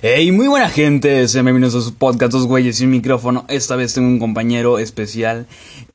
[0.00, 3.44] Hey, muy buena gente, sean bienvenidos a su podcast Dos Güeyes sin micrófono.
[3.48, 5.48] Esta vez tengo un compañero especial,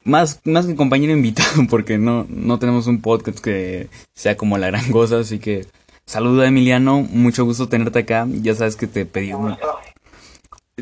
[0.03, 4.67] más, más que compañero invitado, porque no, no tenemos un podcast que sea como la
[4.67, 5.67] gran cosa, así que
[6.05, 9.57] saluda Emiliano, mucho gusto tenerte acá, ya sabes que te pedí un...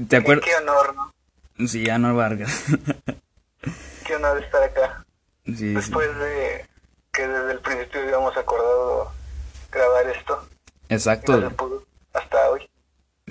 [0.08, 0.46] ¿Te acuerdas?
[0.46, 1.68] Qué honor, ¿no?
[1.68, 2.64] Sí, Anor Vargas.
[4.08, 5.06] Qué honor estar acá.
[5.46, 5.68] sí, sí.
[5.68, 6.66] Después de
[7.12, 9.12] que desde el principio habíamos acordado
[9.72, 10.48] grabar esto.
[10.90, 11.34] Y Exacto.
[12.14, 12.71] hasta hoy.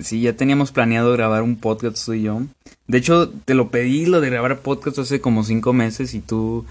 [0.03, 2.41] Sí, ya teníamos planeado grabar un podcast tú y yo.
[2.87, 6.65] De hecho, te lo pedí lo de grabar podcast hace como cinco meses y tú...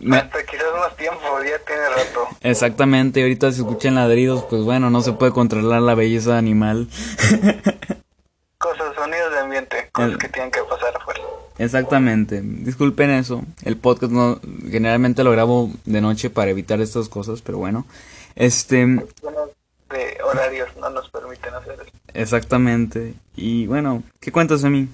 [0.00, 2.28] me- Hasta quizás más tiempo, ya tiene rato.
[2.40, 6.88] Exactamente, ahorita se escuchan ladridos, pues bueno, no se puede controlar la belleza animal.
[8.58, 11.20] Cosas, sonidos de ambiente, cosas El- que tienen que pasar afuera.
[11.58, 13.42] Exactamente, disculpen eso.
[13.62, 17.86] El podcast no, generalmente lo grabo de noche para evitar estas cosas, pero bueno.
[18.34, 21.90] Este, de horarios no nos permiten hacer eso.
[22.14, 23.14] Exactamente.
[23.36, 24.88] Y bueno, ¿qué cuentas de mí?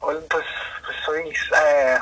[0.00, 0.44] Hoy, pues,
[0.84, 1.98] pues hoy, eh,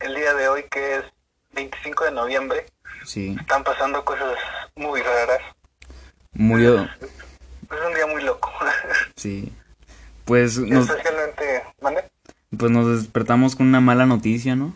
[0.00, 1.04] el día de hoy que es
[1.52, 2.66] 25 de noviembre,
[3.04, 4.34] Sí, están pasando cosas
[4.76, 5.40] muy raras.
[6.32, 8.50] murió, Es un día muy loco.
[9.16, 9.52] sí.
[10.24, 12.10] Pues nos, Especialmente, ¿mande?
[12.58, 14.74] pues nos despertamos con una mala noticia, ¿no?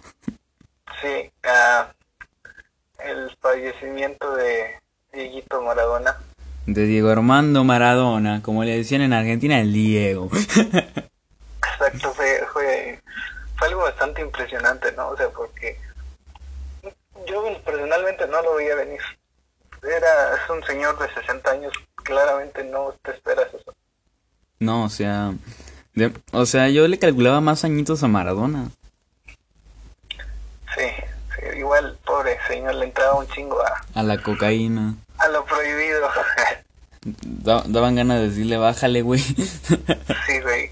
[1.01, 1.91] Sí, ah,
[2.99, 4.79] el fallecimiento de
[5.13, 6.19] Dieguito Maradona.
[6.69, 10.29] De Diego Armando Maradona, como le decían en Argentina, el Diego.
[10.35, 13.01] Exacto, fue, fue,
[13.57, 15.09] fue algo bastante impresionante, ¿no?
[15.09, 15.79] O sea, porque
[17.27, 19.01] yo personalmente no lo veía venir.
[19.83, 23.73] Era, es un señor de 60 años, claramente no te esperas eso.
[24.61, 25.33] No, o sea,
[25.95, 28.69] de- o sea, yo le calculaba más añitos a Maradona.
[30.77, 30.85] Sí,
[31.35, 34.97] sí, igual, pobre señor, le entraba un chingo a, A la cocaína.
[35.19, 36.09] A lo prohibido.
[37.23, 39.21] Da- daban ganas de decirle, bájale, güey.
[40.27, 40.71] sí, güey.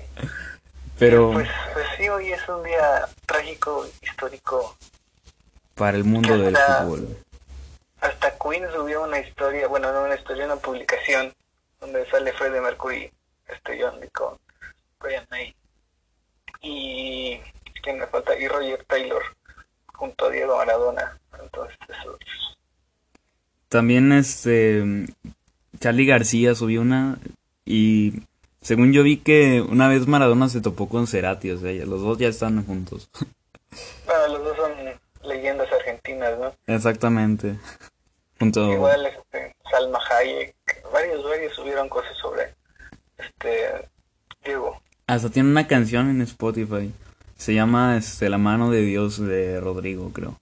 [0.99, 4.77] Pero Pues, pues sí, hoy es un día trágico, histórico,
[5.75, 7.17] para el mundo del fútbol.
[8.01, 11.33] Hasta Queen subió una historia, bueno, no una historia, una publicación
[11.81, 13.13] donde sale Freddie Mercury,
[13.47, 14.37] este John Lee con
[15.01, 15.55] Brian May
[16.63, 17.39] y
[17.83, 19.23] quién me falta y Roger Taylor
[19.95, 21.19] junto a Diego Maradona.
[21.41, 22.19] Entonces eso
[23.77, 25.05] También este
[25.81, 27.19] Charlie García subió una
[27.67, 28.23] y
[28.63, 32.01] según yo vi que una vez Maradona se topó con Cerati, o sea, ya- los
[32.01, 33.11] dos ya están juntos.
[34.07, 34.73] bueno, los dos son
[35.29, 36.55] leyendas argentinas, ¿no?
[36.75, 37.59] Exactamente.
[38.39, 40.55] Junto Igual este, Salma Hayek,
[40.91, 42.55] varios varios subieron cosas sobre
[43.19, 43.91] este
[44.43, 44.81] Diego.
[45.07, 46.95] hasta tiene una canción en Spotify.
[47.37, 50.41] Se llama este La mano de Dios de Rodrigo, creo.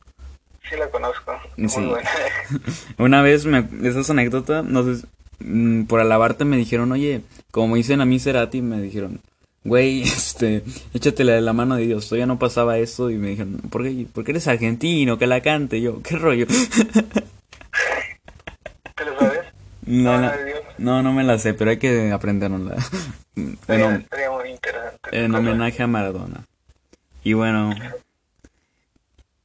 [0.69, 1.81] Sí la conozco, muy Sí.
[1.85, 2.11] buena.
[2.99, 5.07] Una vez, me, esa es anécdota, no sé,
[5.41, 9.21] mm, por alabarte me dijeron, oye, como dicen a mí Cerati, me dijeron,
[9.65, 10.63] güey, este,
[10.95, 13.83] échate la de la mano de Dios, todavía no pasaba esto, y me dijeron, ¿por
[13.83, 14.07] qué?
[14.13, 16.47] Porque eres argentino, que la cante, Y yo, ¿qué rollo?
[18.97, 19.41] ¿Te lo sabes?
[19.87, 20.33] no, Mano
[20.79, 22.77] no, no, no me la sé, pero hay que aprendérnosla.
[23.37, 25.25] Estaría, Bueno, estaría muy interesante.
[25.25, 26.45] en homenaje a Maradona.
[27.23, 27.71] Y bueno,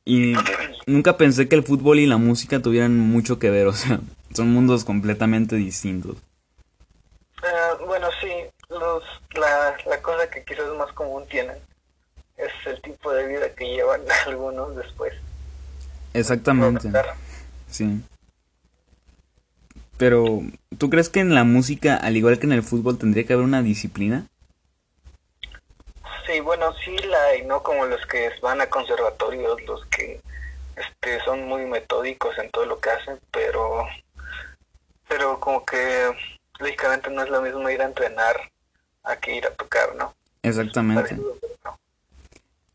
[0.10, 0.34] y
[0.88, 4.00] nunca pensé que el fútbol y la música tuvieran mucho que ver, o sea,
[4.34, 6.18] son mundos completamente distintos.
[7.44, 8.32] Eh, bueno, sí,
[8.70, 9.04] los,
[9.36, 11.58] la, la cosa que quizás más común tienen
[12.38, 15.14] es el tipo de vida que llevan algunos después.
[16.16, 16.90] Exactamente.
[17.70, 18.02] Sí.
[19.98, 20.42] Pero,
[20.80, 23.46] ¿tú crees que en la música, al igual que en el fútbol, tendría que haber
[23.46, 24.26] una disciplina?
[26.50, 27.62] Bueno, sí la hay, ¿no?
[27.62, 30.20] Como los que van a conservatorios, los que
[30.76, 33.86] este, son muy metódicos en todo lo que hacen, pero,
[35.08, 36.10] pero como que
[36.58, 38.36] lógicamente no es lo mismo ir a entrenar
[39.04, 40.12] a que ir a tocar, ¿no?
[40.42, 41.16] Exactamente.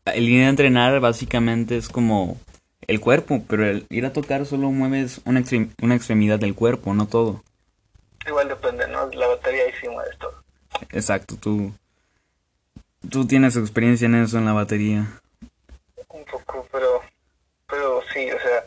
[0.05, 2.39] El ir a entrenar básicamente es como
[2.87, 6.93] el cuerpo, pero el ir a tocar solo mueves una, extrem- una extremidad del cuerpo,
[6.93, 7.43] no todo.
[8.25, 9.09] Igual depende, ¿no?
[9.09, 10.41] La batería ahí sí mueves todo.
[10.91, 11.73] Exacto, tú,
[13.09, 15.07] tú tienes experiencia en eso, en la batería.
[16.09, 17.01] Un poco, pero,
[17.67, 18.65] pero sí, o sea,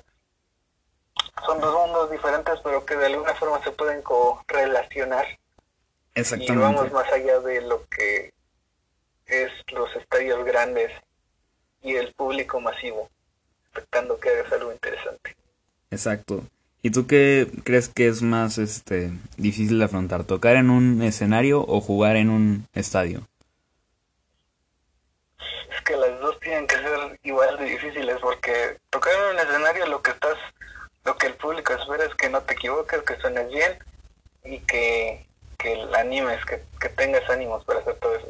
[1.47, 6.95] son dos mundos diferentes, pero que de alguna forma se pueden correlacionar y vamos Exactamente.
[6.95, 8.33] más allá de lo que
[9.27, 10.91] es los estadios grandes
[11.83, 13.09] y el público masivo,
[13.65, 15.37] expectando que hagas algo interesante.
[15.91, 16.43] Exacto.
[16.83, 20.25] ¿Y tú qué crees que es más este difícil de afrontar?
[20.25, 23.29] ¿Tocar en un escenario o jugar en un estadio?
[25.79, 29.87] Es que las dos tienen que ser igual de difíciles porque tocar en un escenario
[29.87, 30.37] lo que estás,
[31.05, 33.79] lo que el público espera es que no te equivoques, que suenes bien
[34.45, 35.29] y que
[35.59, 38.29] que animes, que, que tengas ánimos para hacer todo eso.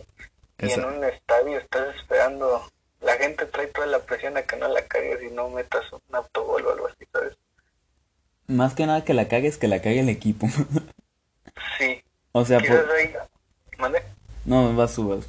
[0.60, 2.66] Y en un estadio estás esperando,
[3.00, 6.00] la gente trae toda la presión a que no la cagues y no metas un
[6.12, 7.36] autogol o algo así, ¿sabes?
[8.48, 10.48] Más que nada que la cagues, que la cague el equipo.
[11.76, 12.90] Sí, o sea, por...
[12.92, 13.12] ahí,
[13.78, 14.00] ¿mande?
[14.44, 15.26] No, vas vas.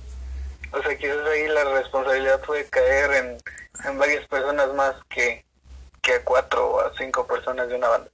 [0.72, 3.38] O sea, quizás ahí la responsabilidad puede caer en,
[3.86, 5.46] en varias personas más que,
[6.02, 8.10] que a cuatro o a cinco personas de una banda.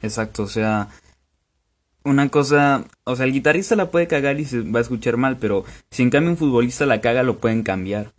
[0.00, 0.88] Exacto, o sea,
[2.04, 5.38] una cosa, o sea, el guitarrista la puede cagar y se va a escuchar mal,
[5.38, 8.12] pero si en cambio un futbolista la caga, lo pueden cambiar.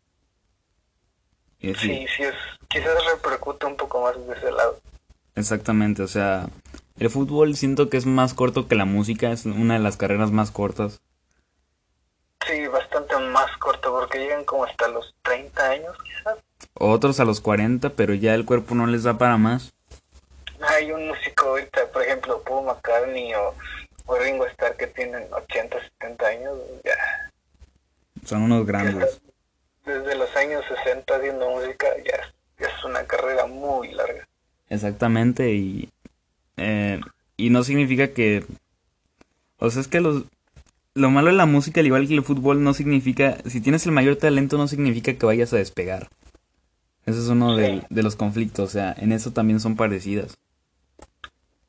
[1.59, 2.33] Sí, sí, es,
[2.69, 4.79] quizás repercute un poco más de ese lado.
[5.35, 6.47] exactamente, o sea,
[6.97, 10.31] el fútbol siento que es más corto que la música, es una de las carreras
[10.31, 11.01] más cortas.
[12.45, 12.82] Sí, bastante
[14.03, 16.37] corto porque llegan como hasta los 30 años quizás.
[16.75, 19.73] Otros a los 40, pero ya el cuerpo no les da para más.
[20.61, 23.53] Hay un músico ahorita, por ejemplo, Paul McCartney o,
[24.05, 26.95] o Ringo Starr que tienen 80, 70 años, ya,
[28.25, 29.19] Son unos grandes.
[29.85, 34.25] desde los años 60 haciendo música, ya, es- ya es una carrera muy larga.
[34.69, 35.89] Exactamente, y,
[36.57, 37.01] eh,
[37.35, 38.45] y no significa que...
[39.59, 40.23] O sea, es que los,
[40.95, 43.37] lo malo de la música, al igual que el fútbol, no significa...
[43.45, 46.09] Si tienes el mayor talento, no significa que vayas a despegar.
[47.05, 50.37] Ese es uno de, los conflictos, o sea, en eso también son parecidas.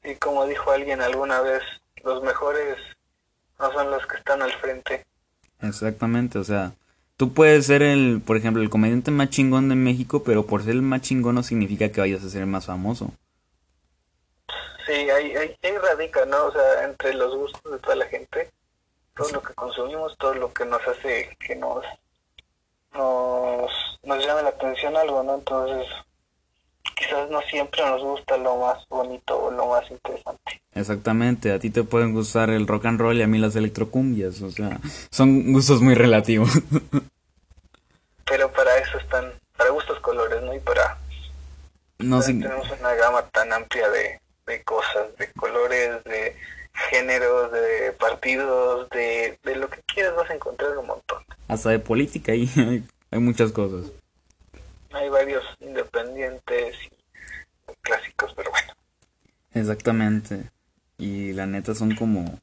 [0.04, 1.62] Y como dijo alguien alguna vez,
[2.04, 2.76] los mejores
[3.58, 5.04] no son los que están al frente.
[5.60, 6.74] Exactamente, o sea,
[7.16, 10.72] tú puedes ser el, por ejemplo, el comediante más chingón de México, pero por ser
[10.72, 13.10] el más chingón no significa que vayas a ser el más famoso.
[14.86, 16.46] Sí, ahí, ahí, ahí radica, ¿no?
[16.46, 18.50] O sea, entre los gustos de toda la gente,
[19.16, 21.84] todo lo que consumimos, todo lo que nos hace que nos,
[22.94, 23.70] nos,
[24.02, 25.34] nos llame la atención algo, ¿no?
[25.36, 25.86] Entonces,
[26.96, 30.60] quizás no siempre nos gusta lo más bonito o lo más interesante.
[30.74, 34.42] Exactamente, a ti te pueden gustar el rock and roll y a mí las electrocumbias,
[34.42, 34.78] o sea,
[35.10, 36.50] son gustos muy relativos.
[38.26, 40.54] Pero para eso están, para gustos colores, ¿no?
[40.54, 40.98] Y para,
[41.98, 46.34] No para- tenemos una gama tan amplia de, de cosas, de colores, de
[46.90, 51.22] géneros, de partidos, de, de lo que quieras vas a encontrar un montón.
[51.48, 53.90] hasta de política ahí hay, hay muchas cosas.
[54.92, 58.72] Hay varios independientes y clásicos, pero bueno.
[59.52, 60.50] Exactamente.
[60.98, 62.38] Y la neta son como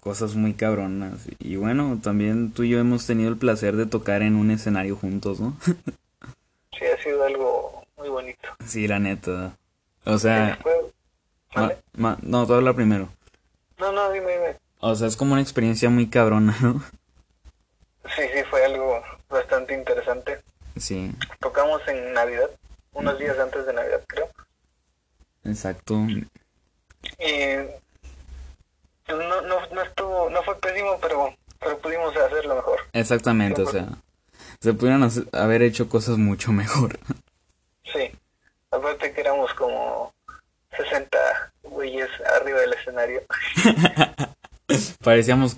[0.00, 1.26] cosas muy cabronas.
[1.38, 4.96] Y bueno, también tú y yo hemos tenido el placer de tocar en un escenario
[4.96, 5.56] juntos, ¿no?
[6.78, 8.48] Sí, ha sido algo muy bonito.
[8.66, 9.56] sí, la neta.
[10.04, 10.58] O sea,
[11.94, 13.08] ma- no, tú habla primero.
[13.82, 14.56] No, no, dime, dime.
[14.78, 16.82] O sea, es como una experiencia muy cabrona, ¿no?
[18.16, 20.40] Sí, sí, fue algo bastante interesante.
[20.76, 22.48] Sí, Tocamos en Navidad,
[22.92, 24.28] unos días antes de Navidad, creo.
[25.44, 25.94] exacto.
[27.18, 27.56] Y
[29.08, 32.78] no, no, no estuvo, no fue pésimo, pero, pero pudimos hacerlo mejor.
[32.92, 33.88] Exactamente, o sea,
[34.60, 36.98] se pudieron hacer- haber hecho cosas mucho mejor.
[37.92, 38.10] Sí.
[38.70, 40.12] Aparte que éramos como
[40.76, 41.18] 60
[41.64, 42.08] güeyes
[42.40, 43.20] arriba del escenario.
[45.04, 45.56] Parecíamos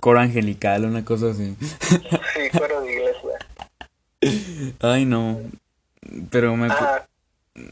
[0.00, 1.56] coro angelical, una cosa así.
[1.60, 4.76] Sí, coro de iglesia.
[4.80, 5.40] Ay, no.
[6.30, 6.68] Pero me...
[6.70, 7.04] Ah,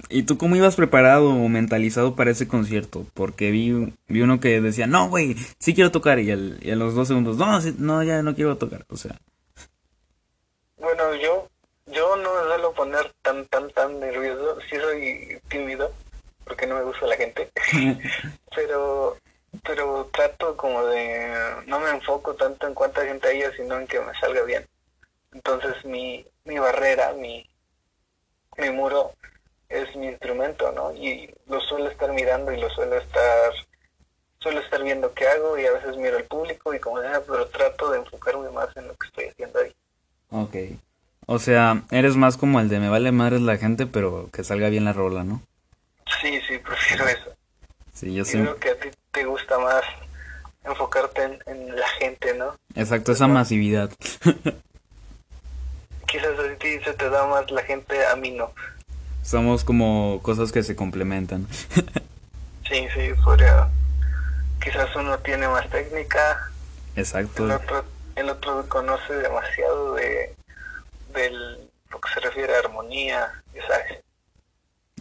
[0.08, 3.06] ¿Y tú cómo ibas preparado o mentalizado para ese concierto?
[3.14, 6.18] Porque vi, vi uno que decía, no, güey, sí quiero tocar.
[6.18, 8.84] Y, al- y a los dos segundos, no, sí- no, ya no quiero tocar.
[8.90, 9.16] O sea,
[10.78, 11.48] bueno, yo
[11.86, 14.58] yo no me suelo poner tan, tan, tan nervioso.
[14.68, 15.92] Sí soy tímido,
[16.46, 17.50] porque no me gusta la gente.
[18.54, 19.18] pero
[19.64, 21.32] pero trato como de...
[21.66, 24.66] No me enfoco tanto en cuánta gente haya, sino en que me salga bien.
[25.32, 27.48] Entonces mi, mi barrera, mi,
[28.58, 29.12] mi muro
[29.68, 30.92] es mi instrumento, ¿no?
[30.92, 33.52] Y lo suelo estar mirando y lo suelo estar...
[34.38, 37.48] Suelo estar viendo qué hago y a veces miro al público y como sea, pero
[37.48, 39.74] trato de enfocarme más en lo que estoy haciendo ahí.
[40.30, 40.78] ok.
[41.28, 44.68] O sea, eres más como el de me vale madres la gente, pero que salga
[44.68, 45.42] bien la rola, ¿no?
[46.20, 47.34] Sí, sí, prefiero eso.
[47.92, 48.38] Sí, yo sí.
[48.38, 49.82] creo que a ti te gusta más
[50.64, 52.54] enfocarte en, en la gente, ¿no?
[52.74, 53.90] Exacto, esa masividad.
[56.06, 58.52] Quizás a ti se te da más la gente, a mí no.
[59.22, 61.46] Somos como cosas que se complementan.
[62.68, 63.68] Sí, sí, podría...
[64.60, 66.50] Quizás uno tiene más técnica,
[66.96, 67.44] Exacto.
[67.44, 67.84] el otro,
[68.16, 70.34] el otro conoce demasiado de
[71.14, 74.02] del lo que se refiere a armonía, ya sabes.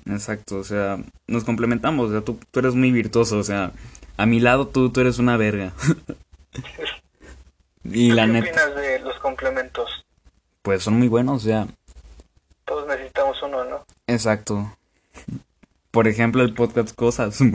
[0.08, 0.98] Exacto, o sea,
[1.28, 3.72] nos complementamos, o sea, tú, tú eres muy virtuoso, o sea,
[4.18, 5.74] a mi lado tú, tú eres una verga.
[7.84, 9.90] y ¿Tú la ¿Qué neta, opinas de los complementos?
[10.62, 11.68] pues son muy buenos, o sea,
[12.66, 13.86] Todos necesitamos uno, ¿no?
[14.08, 14.76] exacto.
[15.92, 17.40] Por ejemplo, el podcast Cosas.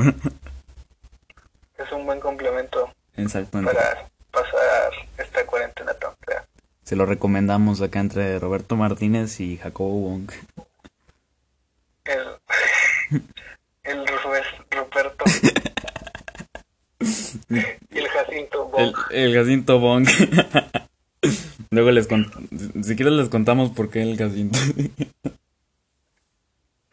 [1.78, 2.92] Es un buen complemento.
[3.16, 3.72] Exactamente.
[3.74, 6.44] para pasar esta cuarentena tan fea.
[6.84, 10.30] Se lo recomendamos acá entre Roberto Martínez y Jacobo Wong.
[12.10, 13.22] El,
[13.84, 14.06] el
[14.70, 15.24] Ruperto
[17.90, 18.94] y el Jacinto Bong.
[19.10, 20.08] el Jacinto Wong.
[21.70, 22.32] Luego les cont-
[22.84, 24.58] si quieres les contamos por qué el Jacinto.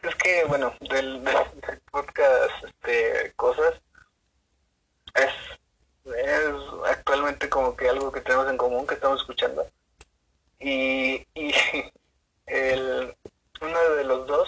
[0.04, 1.36] Es que, bueno, del, del
[1.92, 3.74] podcast este, Cosas
[5.16, 5.34] es,
[6.06, 6.54] es
[6.92, 9.66] actualmente como que algo que tenemos en común, que estamos escuchando.
[10.60, 11.52] Y, y
[12.46, 13.16] el,
[13.62, 14.48] uno de los dos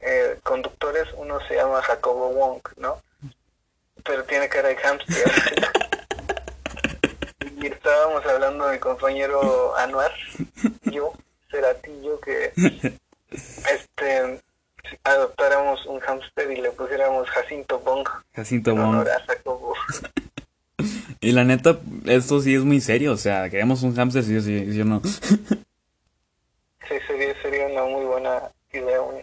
[0.00, 3.02] eh, conductores, uno se llama Jacobo Wong, ¿no?
[4.04, 5.32] Pero tiene cara de hamster.
[7.56, 10.12] y estábamos hablando de mi compañero Anuar,
[10.82, 11.12] yo,
[11.50, 12.52] Ceratillo, que
[13.72, 14.40] este
[15.02, 18.74] adoptáramos un hámster y le pusiéramos Jacinto Bong Jacinto
[19.26, 19.74] Jacobo.
[21.20, 23.12] Y la neta, esto sí es muy serio.
[23.12, 25.02] O sea, queremos un hamster, sí sí, sí o no.
[25.04, 29.16] Sí, sería, sería una muy buena idea, un,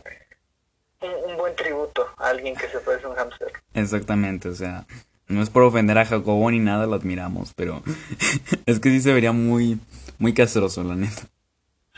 [1.01, 3.54] un, un buen tributo a alguien que se parece a un hámster.
[3.74, 4.86] Exactamente, o sea,
[5.28, 7.82] no es por ofender a Jacobo ni nada, lo admiramos, pero
[8.66, 9.80] es que sí se vería muy,
[10.20, 11.24] muy castroso, la neta.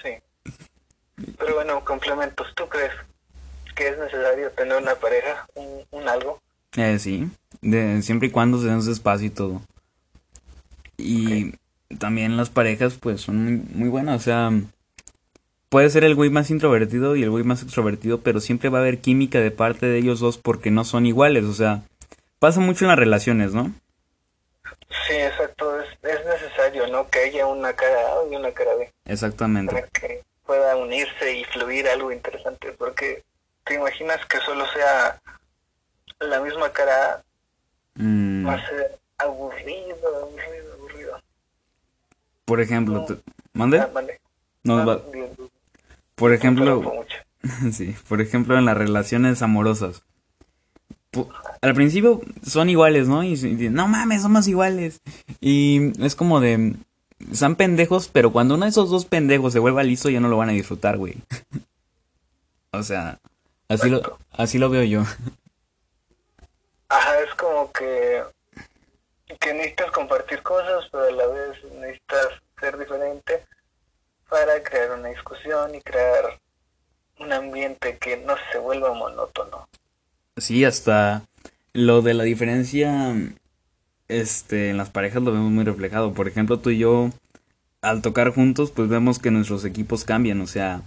[0.03, 0.11] Sí.
[1.37, 2.47] Pero bueno, complementos.
[2.55, 2.91] ¿Tú crees
[3.75, 6.39] que es necesario tener una pareja, un, un algo?
[6.77, 7.27] Eh, sí,
[7.61, 9.61] de, siempre y cuando se den su espacio y todo.
[10.97, 11.55] Y
[11.97, 14.51] también las parejas, pues, son muy, muy buenas, o sea,
[15.69, 18.81] puede ser el güey más introvertido y el güey más extrovertido, pero siempre va a
[18.81, 21.83] haber química de parte de ellos dos porque no son iguales, o sea,
[22.39, 23.71] pasa mucho en las relaciones, ¿no?
[25.07, 25.79] Sí, exacto.
[25.81, 27.09] Es, es necesario, ¿no?
[27.09, 28.91] Que haya una cara A y una cara B.
[29.05, 29.73] Exactamente.
[29.73, 33.23] para que pueda unirse y fluir algo interesante, porque
[33.63, 35.19] te imaginas que solo sea
[36.19, 37.21] la misma cara,
[37.97, 41.21] Mm, va a ser aburrido, aburrido, aburrido.
[42.43, 43.15] por ejemplo, te-
[43.53, 43.79] ¿mande?
[43.79, 44.19] Ah, vale.
[44.63, 45.01] Nos Ah, va-.
[46.15, 47.05] Por ejemplo.
[47.71, 50.01] Sí, por ejemplo, en las relaciones amorosas.
[51.61, 53.23] Al principio son iguales, ¿no?
[53.23, 55.01] Y, y dicen, no mames, somos iguales.
[55.41, 56.73] Y es como de,
[57.33, 60.37] son pendejos, pero cuando uno de esos dos pendejos se vuelva listo, ya no lo
[60.37, 61.15] van a disfrutar, güey.
[62.71, 63.19] o sea,
[63.69, 65.03] así lo, así lo veo yo.
[66.89, 68.23] Ajá, es como que,
[69.39, 72.27] que necesitas compartir cosas, pero a la vez necesitas
[72.59, 73.45] ser diferente
[74.29, 76.39] para crear una discusión y crear
[77.19, 79.67] un ambiente que no se vuelva monótono.
[80.37, 81.23] Sí, hasta
[81.73, 83.15] lo de la diferencia,
[84.07, 86.13] este, en las parejas lo vemos muy reflejado.
[86.13, 87.09] Por ejemplo, tú y yo,
[87.81, 90.81] al tocar juntos, pues vemos que nuestros equipos cambian, o sea,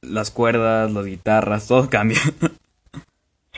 [0.00, 2.20] las cuerdas, las guitarras, todo cambia.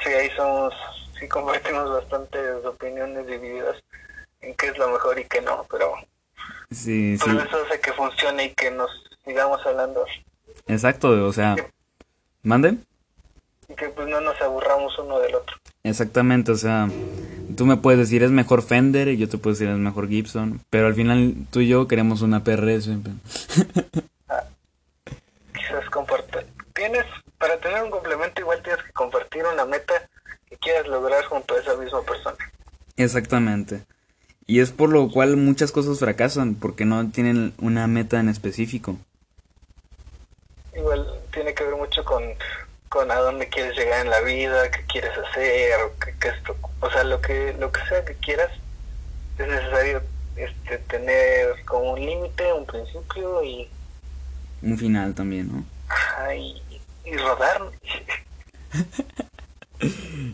[0.02, 0.74] Sí, ahí somos,
[1.18, 3.76] sí compartimos bastantes opiniones divididas
[4.40, 5.94] en qué es lo mejor y qué no, pero
[6.70, 8.90] sí, sí, todo eso hace que funcione y que nos
[9.24, 10.04] sigamos hablando
[10.66, 11.56] exacto, o sea,
[12.42, 12.78] mande,
[13.68, 15.56] y que pues no nos aburramos uno del otro.
[15.82, 16.88] exactamente, o sea,
[17.56, 20.60] tú me puedes decir es mejor Fender y yo te puedo decir es mejor Gibson,
[20.70, 22.88] pero al final tú y yo queremos una PRS.
[25.54, 26.46] Quizás compartir.
[26.74, 27.04] Tienes,
[27.38, 29.94] para tener un complemento igual tienes que compartir una meta
[30.48, 32.36] que quieras lograr junto a esa misma persona.
[32.96, 33.84] Exactamente.
[34.46, 38.96] Y es por lo cual muchas cosas fracasan, porque no tienen una meta en específico.
[40.76, 42.22] Igual tiene que ver mucho con,
[42.88, 46.42] con a dónde quieres llegar en la vida, qué quieres hacer, o, qué, qué es
[46.44, 48.50] tu- o sea, lo que, lo que sea que quieras,
[49.38, 50.02] es necesario
[50.36, 53.68] este, tener como un límite, un principio y,
[54.62, 55.64] Un final también, ¿no?
[55.88, 56.62] ajá, y,
[57.04, 57.62] y rodar.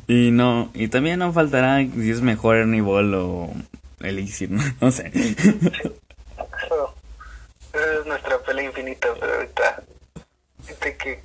[0.07, 3.51] Y no, y también no faltará si es mejor Ernie Ball o
[4.05, 4.63] Elixir, ¿no?
[4.81, 5.11] No sé.
[7.73, 9.83] Esa es nuestra pelea infinita, pero ahorita
[10.83, 11.21] hay que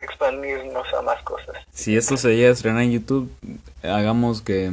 [0.00, 1.56] expandirnos a más cosas.
[1.72, 3.30] Si esto se llega a estrenar en YouTube,
[3.82, 4.72] hagamos que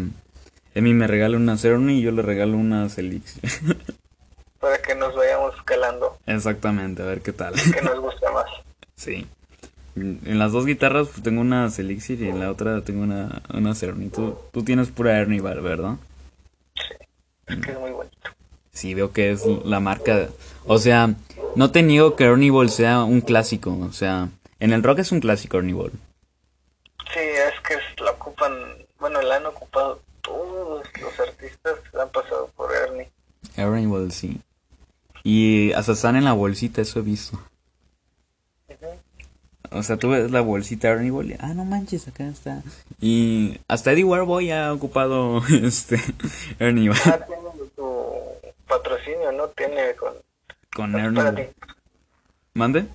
[0.75, 3.43] Emi me regale unas Ernie y yo le regalo unas Elixir.
[4.59, 7.53] Para que nos vayamos escalando, Exactamente, a ver qué tal.
[7.53, 8.45] que nos gusta más.
[8.95, 9.27] Sí.
[9.95, 14.09] En las dos guitarras tengo una Elixir y en la otra tengo una, una Ernie.
[14.09, 15.95] Tú, tú tienes pura Ernie Ball, ¿verdad?
[17.47, 18.29] Es que es muy bonito.
[18.71, 20.29] Sí, veo que es la marca.
[20.65, 21.13] O sea,
[21.55, 23.77] no te niego que Ernie Ball sea un clásico.
[23.81, 25.91] O sea, en el rock es un clásico Ernie Ball.
[27.13, 28.53] Sí, es que la ocupan,
[28.99, 33.11] bueno, la han ocupado todos los artistas que han pasado por Ernie.
[33.55, 34.41] Ernie Ball, sí.
[35.23, 37.39] Y hasta están en la bolsita, eso he visto.
[39.73, 42.61] O sea, tú ves la bolsita Ernie Ball ah, no manches, acá está.
[43.01, 45.99] Y hasta Eddie Warboy ha ocupado este
[46.59, 46.97] Ernie Ball.
[47.05, 47.41] Ah, tiene
[47.75, 48.05] tu
[48.67, 49.47] patrocinio, ¿no?
[49.49, 50.13] Tiene con...
[50.75, 51.49] Con Ernie Ball.
[52.53, 52.85] ¿Mande?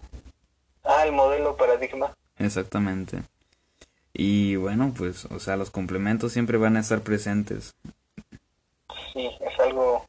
[0.84, 2.14] Ah, el modelo Paradigma.
[2.38, 3.22] Exactamente.
[4.12, 7.74] Y bueno, pues, o sea, los complementos siempre van a estar presentes.
[9.12, 10.06] Sí, es algo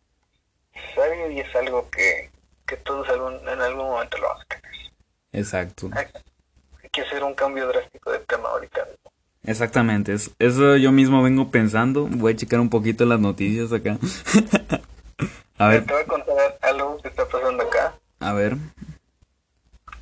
[0.95, 2.29] sabio y es algo que,
[2.67, 4.71] que todos algún- en algún momento lo vamos a tener.
[5.31, 5.89] Exacto.
[6.91, 8.87] Que hacer un cambio drástico de tema ahorita.
[9.43, 10.13] Exactamente.
[10.13, 12.07] Es, eso yo mismo vengo pensando.
[12.09, 13.97] Voy a checar un poquito las noticias acá.
[15.57, 17.93] a ver, Te voy a contar algo que está pasando acá.
[18.19, 18.57] a ver.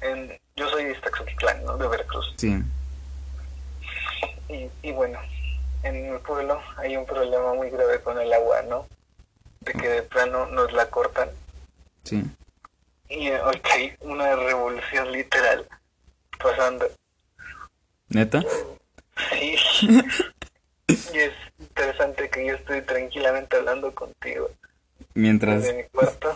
[0.01, 1.77] En, yo soy de Iztaxoquitlán, ¿no?
[1.77, 2.33] De Veracruz.
[2.37, 2.57] Sí.
[4.49, 5.19] Y, y bueno,
[5.83, 8.87] en mi pueblo hay un problema muy grave con el agua, ¿no?
[9.61, 11.29] De que de plano nos la cortan.
[12.03, 12.23] Sí.
[13.09, 15.65] Y ahorita hay una revolución literal
[16.37, 16.85] pasando.
[18.09, 18.43] ¿Neta?
[19.31, 19.55] Sí.
[20.87, 24.49] y es interesante que yo estoy tranquilamente hablando contigo
[25.13, 25.63] Mientras...
[25.63, 26.35] desde mi cuarto,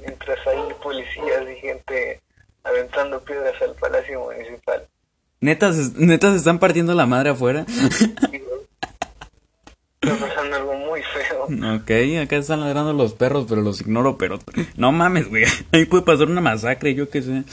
[0.00, 2.20] mientras hay policías y gente
[2.64, 4.86] aventando piedras al palacio municipal.
[5.40, 7.64] ¿Neta se, neta se están partiendo la madre afuera?
[10.00, 11.44] Está pasando algo muy feo.
[11.44, 14.38] ok, acá están ladrando los perros, pero los ignoro, pero...
[14.76, 15.44] No mames, güey.
[15.72, 17.44] Ahí puede pasar una masacre, yo qué sé.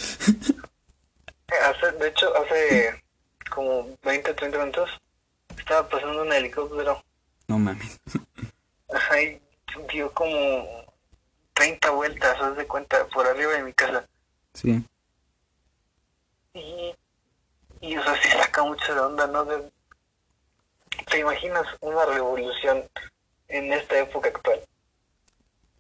[1.66, 3.04] Hace, de hecho, hace
[3.54, 4.90] como 20 30 minutos
[5.58, 7.04] estaba pasando un helicóptero.
[7.48, 8.00] No mames.
[8.94, 9.42] Ajá, y
[9.92, 10.86] dio como
[11.54, 14.06] 30 vueltas, haz de cuenta, por arriba de mi casa.
[14.54, 14.84] Sí.
[16.54, 16.94] Y,
[17.82, 19.46] y o sea, sí saca mucho de onda, ¿no?
[19.46, 19.72] De-
[21.10, 22.84] ¿Te imaginas una revolución
[23.48, 24.60] en esta época actual?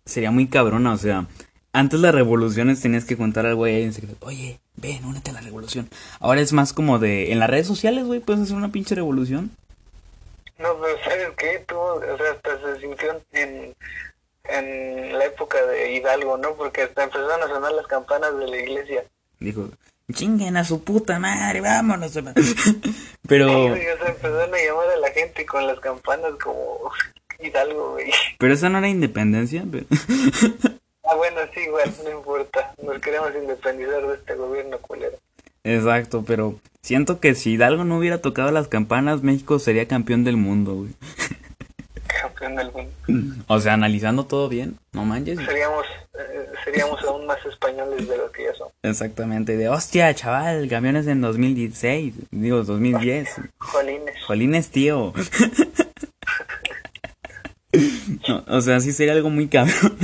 [0.06, 1.26] Sería muy cabrona, o sea...
[1.74, 4.26] Antes las revoluciones tenías que contar al güey en secreto.
[4.26, 5.90] Oye, ven, únete a la revolución.
[6.20, 7.32] Ahora es más como de...
[7.32, 9.52] En las redes sociales, güey, puedes hacer una pinche revolución.
[10.58, 11.64] No, pero ¿sabes qué?
[11.68, 13.74] Tú, o sea, hasta se sintió en,
[14.46, 16.54] en la época de Hidalgo, ¿no?
[16.56, 19.04] Porque hasta empezaron a sonar las campanas de la iglesia.
[19.40, 19.70] Dijo,
[20.14, 22.12] chinguen a su puta madre, vámonos.
[23.28, 23.48] Pero...
[23.76, 26.92] Y, o sea, empezaron a llamar a la gente con las campanas como
[27.40, 28.12] Hidalgo, güey.
[28.38, 29.64] Pero esa no era independencia.
[29.72, 29.86] pero-
[31.12, 32.74] Ah, bueno, sí, igual, no importa.
[32.82, 35.18] Nos queremos independizar de este gobierno culero.
[35.66, 40.38] Exacto, pero siento que si Hidalgo no hubiera tocado las campanas, México sería campeón del
[40.38, 40.92] mundo, güey.
[42.22, 43.44] Campeón del mundo.
[43.48, 45.38] O sea, analizando todo bien, no manches.
[45.46, 45.86] Seríamos,
[46.18, 48.70] eh, seríamos aún más españoles de lo que ya son.
[48.82, 53.36] Exactamente, de hostia, chaval, camiones en 2016, digo 2010.
[53.58, 54.16] Jolines.
[54.26, 55.14] Jolines, tío.
[58.28, 59.98] No, o sea, sí sería algo muy cabrón.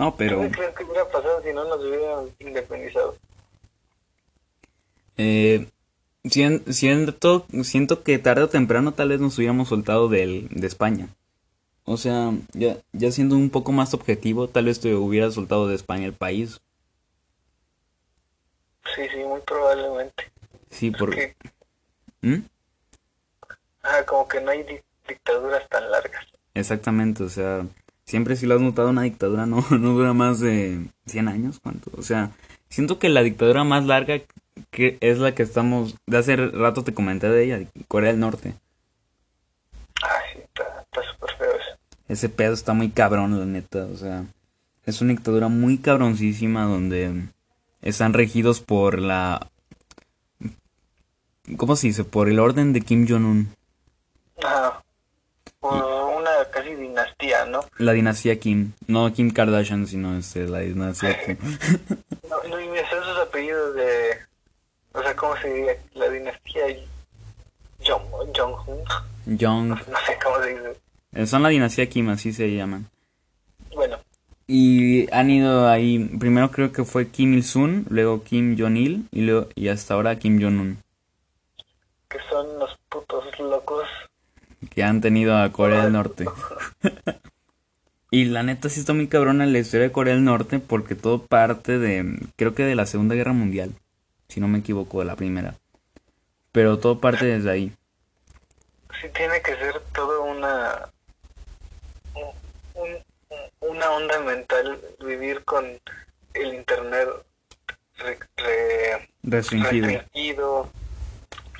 [0.00, 3.16] No, pero ¿Qué crees que hubiera pasado si no nos hubieran independizado?
[5.18, 5.68] eh,
[6.24, 11.08] sien- siento, siento que tarde o temprano tal vez nos hubiéramos soltado del, de España.
[11.84, 15.74] O sea, ya, ya siendo un poco más objetivo, tal vez te hubiera soltado de
[15.74, 16.62] España el país.
[18.94, 20.32] Sí, sí, muy probablemente.
[20.70, 21.14] Sí, por...
[21.14, 21.34] Que,
[22.22, 22.36] ¿Mm?
[23.82, 26.24] ah, como que no hay di- dictaduras tan largas.
[26.54, 27.66] Exactamente, o sea,
[28.10, 31.92] siempre si lo has notado, una dictadura no, no dura más de 100 años, ¿cuánto?
[31.96, 32.32] O sea,
[32.68, 34.20] siento que la dictadura más larga
[34.70, 38.54] que es la que estamos, de hace rato te comenté de ella, Corea del Norte.
[40.02, 41.78] Ah, sí, está está súper feo eso.
[42.08, 44.24] Ese pedo está muy cabrón, la neta, o sea,
[44.84, 47.28] es una dictadura muy cabroncísima donde
[47.80, 49.48] están regidos por la...
[51.56, 52.02] ¿Cómo se dice?
[52.04, 53.54] Por el orden de Kim Jong-un.
[55.60, 55.89] Por una
[56.70, 57.60] casi dinastía, ¿no?
[57.78, 61.36] la dinastía Kim, no Kim Kardashian, sino este, la dinastía Kim.
[62.28, 64.10] No, no, y me sé sus apellidos de...
[64.92, 65.72] O sea, ¿cómo se diría?
[65.94, 66.62] La dinastía
[67.86, 68.02] Jong,
[68.36, 69.38] Jong-un.
[69.38, 70.80] Jong, No sé cómo se dice.
[71.14, 72.88] eh, son la dinastía Kim, así se llaman.
[73.74, 73.98] Bueno,
[74.48, 79.48] Y han ido ahí, primero creo que fue Kim Il-sung, luego Kim Jong-il y, luego,
[79.54, 80.82] y hasta ahora Kim Jong-un,
[82.08, 83.86] que son los putos locos.
[84.68, 86.26] Que han tenido a Corea del Norte.
[88.10, 91.24] y la neta sí está muy cabrona la historia de Corea del Norte porque todo
[91.26, 93.72] parte de, creo que de la Segunda Guerra Mundial,
[94.28, 95.54] si no me equivoco, de la primera.
[96.52, 97.72] Pero todo parte desde ahí.
[99.00, 100.88] Sí tiene que ser todo una...
[102.74, 102.98] un-
[103.60, 105.64] una onda mental vivir con
[106.34, 107.08] el internet
[107.98, 109.86] re- re- Restringido.
[109.86, 110.70] restringido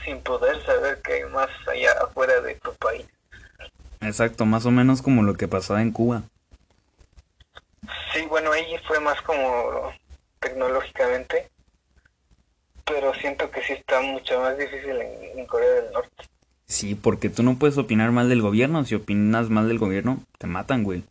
[0.05, 3.07] sin poder saber que hay más allá afuera de tu país.
[4.01, 6.23] Exacto, más o menos como lo que pasaba en Cuba.
[8.13, 9.93] Sí, bueno, ahí fue más como
[10.39, 11.51] tecnológicamente,
[12.85, 16.25] pero siento que sí está mucho más difícil en, en Corea del Norte.
[16.67, 18.85] Sí, porque tú no puedes opinar mal del gobierno.
[18.85, 21.03] Si opinas mal del gobierno, te matan, güey.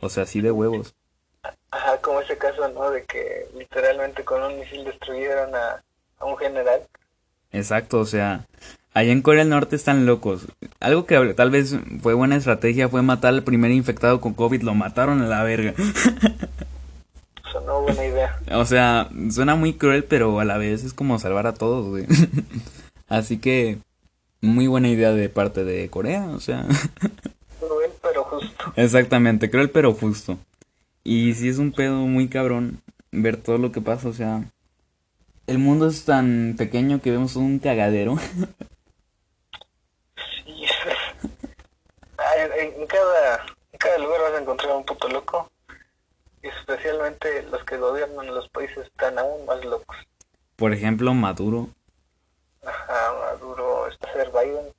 [0.00, 0.94] O sea, así de huevos.
[1.70, 2.90] Ajá, como ese caso, ¿no?
[2.90, 5.82] De que literalmente con un misil destruyeron a,
[6.18, 6.80] a un general.
[7.54, 8.46] Exacto, o sea,
[8.94, 10.48] allá en Corea del Norte están locos.
[10.80, 14.74] Algo que tal vez fue buena estrategia fue matar al primer infectado con COVID, lo
[14.74, 15.72] mataron a la verga.
[17.52, 18.40] Sonó buena idea.
[18.52, 22.06] O sea, suena muy cruel, pero a la vez es como salvar a todos, güey.
[23.08, 23.78] Así que,
[24.40, 26.66] muy buena idea de parte de Corea, o sea.
[27.60, 28.72] Cruel pero justo.
[28.74, 30.38] Exactamente, cruel pero justo.
[31.04, 32.80] Y sí es un pedo muy cabrón
[33.12, 34.42] ver todo lo que pasa, o sea,
[35.46, 38.16] el mundo es tan pequeño que vemos un cagadero.
[40.44, 40.64] Sí.
[42.58, 45.50] En, cada, en cada lugar vas a encontrar un puto loco.
[46.42, 49.96] Y especialmente los que gobiernan los países están aún más locos.
[50.56, 51.68] Por ejemplo, Maduro,
[52.64, 54.72] Ajá, Maduro, este ser Biden.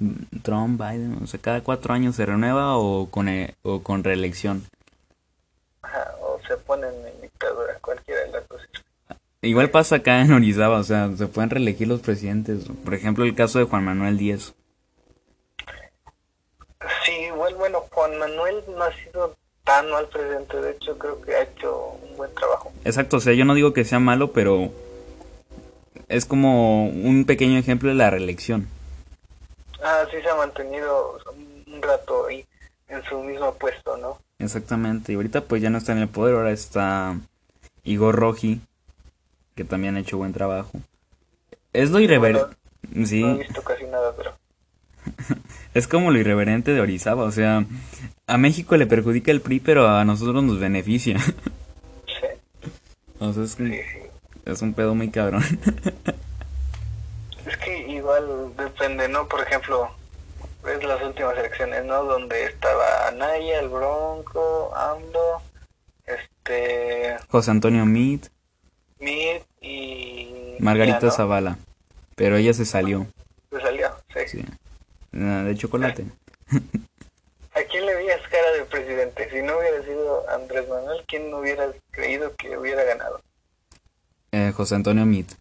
[0.00, 4.02] mm, Trump, Biden, o sea, cada cuatro años se renueva o con, e- o con
[4.04, 4.64] reelección.
[5.82, 8.55] Ajá, o se ponen en dictadura, cualquiera de las dos.
[9.46, 12.64] Igual pasa acá en Orizaba, o sea, se pueden reelegir los presidentes.
[12.84, 14.54] Por ejemplo, el caso de Juan Manuel Díaz.
[17.04, 20.60] Sí, igual, bueno, Juan Manuel no ha sido tan mal presidente.
[20.60, 22.72] De hecho, creo que ha hecho un buen trabajo.
[22.84, 24.70] Exacto, o sea, yo no digo que sea malo, pero
[26.08, 28.68] es como un pequeño ejemplo de la reelección.
[29.82, 32.44] Ah, sí se ha mantenido un- rato ahí
[32.88, 34.18] en su mismo puesto, ¿no?
[34.38, 37.14] Exactamente, y ahorita pues ya no está en el poder, ahora está
[37.84, 38.60] Igor Roji,
[39.56, 40.70] que también ha hecho buen trabajo.
[41.72, 42.46] Es lo irreverente.
[42.92, 44.32] No he visto casi nada, pero
[45.74, 47.64] es como lo irreverente de Orizaba, o sea,
[48.28, 51.18] a México le perjudica el PRI, pero a nosotros nos beneficia.
[51.20, 51.32] sí,
[53.18, 53.80] O sea, es, sí, un- sí.
[54.44, 55.42] es un pedo muy cabrón.
[57.46, 59.26] Es que igual depende, ¿no?
[59.28, 59.90] Por ejemplo,
[60.64, 62.04] ves las últimas elecciones, ¿no?
[62.04, 65.42] Donde estaba Anaya, el Bronco, AMLO,
[66.06, 68.28] este, José Antonio Meade,
[68.98, 70.56] Mid y...
[70.58, 71.12] Margarita ya, ¿no?
[71.12, 71.58] Zavala,
[72.14, 73.06] pero ella se salió,
[73.50, 74.38] Se salió, sí.
[74.38, 74.44] sí,
[75.12, 76.06] de chocolate.
[77.54, 79.30] ¿A quién le veías cara de presidente?
[79.30, 83.20] Si no hubiera sido Andrés Manuel, ¿quién no hubiera creído que hubiera ganado?
[84.32, 85.34] Eh, José Antonio Meade.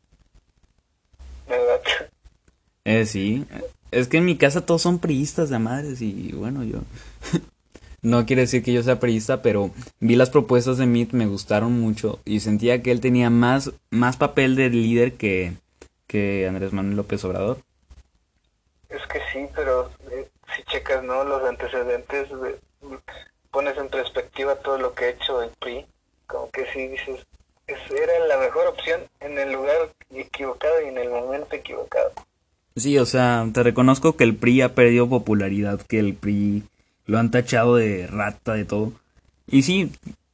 [1.48, 1.82] ¿Verdad?
[2.86, 3.46] Eh, sí.
[3.92, 6.80] Es que en mi casa todos son priistas de madres y bueno, yo...
[8.06, 11.80] no quiere decir que yo sea priista, pero vi las propuestas de Meade, me gustaron
[11.80, 15.54] mucho y sentía que él tenía más, más papel de líder que,
[16.08, 17.58] que Andrés Manuel López Obrador.
[18.90, 21.24] Es que sí, pero eh, si checas, ¿no?
[21.24, 22.60] Los antecedentes, de-
[23.52, 25.86] pones en perspectiva todo lo que ha hecho el PRI,
[26.28, 27.26] como que sí dices,
[27.68, 29.76] es- era la mejor opción en el lugar
[30.14, 32.12] equivocado y en el momento equivocado.
[32.76, 36.64] Sí, o sea, te reconozco que el PRI ha perdido popularidad, que el PRI
[37.06, 38.94] lo han tachado de rata, de todo.
[39.48, 39.92] Y sí,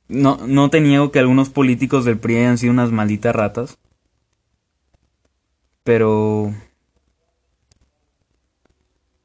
[0.08, 3.78] no, no te niego que algunos políticos del PRI hayan sido unas malditas ratas.
[5.84, 6.54] Pero...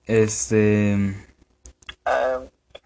[0.07, 1.15] Este...
[2.05, 2.41] Ah,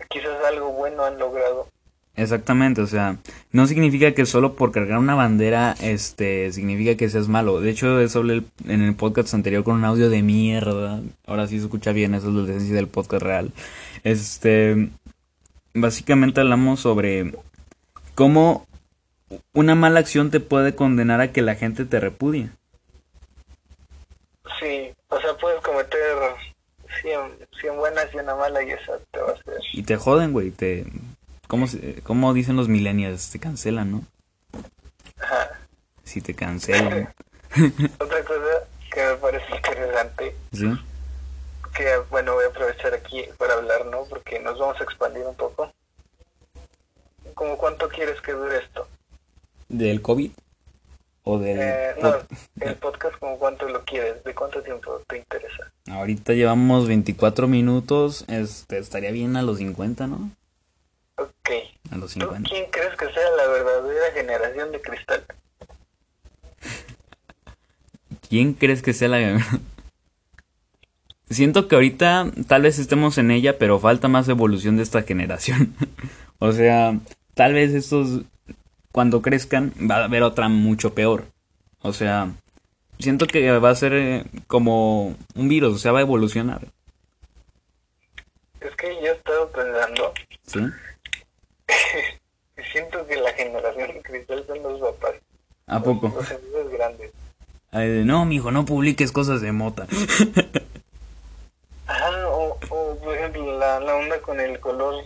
[0.09, 1.69] quizás algo bueno han logrado.
[2.17, 3.17] Exactamente, o sea,
[3.53, 7.61] no significa que solo por cargar una bandera, este, significa que seas malo.
[7.61, 11.01] De hecho, eso hablé el- en el podcast anterior con un audio de mierda.
[11.27, 13.53] Ahora sí se escucha bien, eso es la esencia del podcast real.
[14.03, 14.91] Este,
[15.75, 17.33] básicamente hablamos sobre
[18.15, 18.67] cómo
[19.53, 22.51] una mala acción te puede condenar a que la gente te repudie.
[24.59, 26.17] Sí, o sea, puedes cometer
[27.03, 29.55] 100, 100 buenas y una mala y esa te va a hacer.
[29.73, 30.87] Y te joden, güey, te...
[31.47, 31.67] ¿Cómo,
[32.05, 33.31] cómo dicen los millennials?
[33.31, 34.05] Te cancelan, ¿no?
[35.21, 35.51] Ajá.
[36.05, 37.13] Si te cancelan.
[37.99, 40.79] Otra cosa que me parece interesante, ¿Sí?
[41.81, 44.05] Que bueno, voy a aprovechar aquí para hablar, ¿no?
[44.05, 45.73] Porque nos vamos a expandir un poco.
[47.35, 48.87] ¿Cómo cuánto quieres que dure esto?
[49.69, 50.31] ¿Del COVID?
[51.25, 51.59] ¿O del...
[51.59, 52.17] Eh, no,
[52.61, 54.23] el podcast, ¿como cuánto lo quieres?
[54.25, 55.71] ¿De cuánto tiempo te interesa?
[55.91, 60.31] Ahorita llevamos 24 minutos, este, estaría bien a los 50, ¿no?
[61.17, 61.51] Ok.
[61.91, 62.49] A los ¿Tú 50.
[62.49, 65.25] quién crees que sea la verdadera generación de cristal?
[68.29, 69.19] ¿Quién crees que sea la...
[71.31, 75.75] Siento que ahorita tal vez estemos en ella, pero falta más evolución de esta generación.
[76.41, 76.99] o sea,
[77.35, 78.23] tal vez estos,
[78.91, 81.27] cuando crezcan, va a haber otra mucho peor.
[81.83, 82.33] O sea,
[82.99, 86.67] siento que va a ser eh, como un virus, o sea, va a evolucionar.
[88.61, 90.13] Es que yo he estado pensando
[90.47, 90.61] ¿Sí?
[92.73, 95.15] siento que la generación de cristal son los papás.
[95.69, 96.13] ¿A poco?
[96.15, 97.13] Los amigos grandes.
[98.05, 99.87] no, mijo, no publiques cosas de mota.
[101.91, 105.03] Ajá, o, o por ejemplo, la, la onda con el color,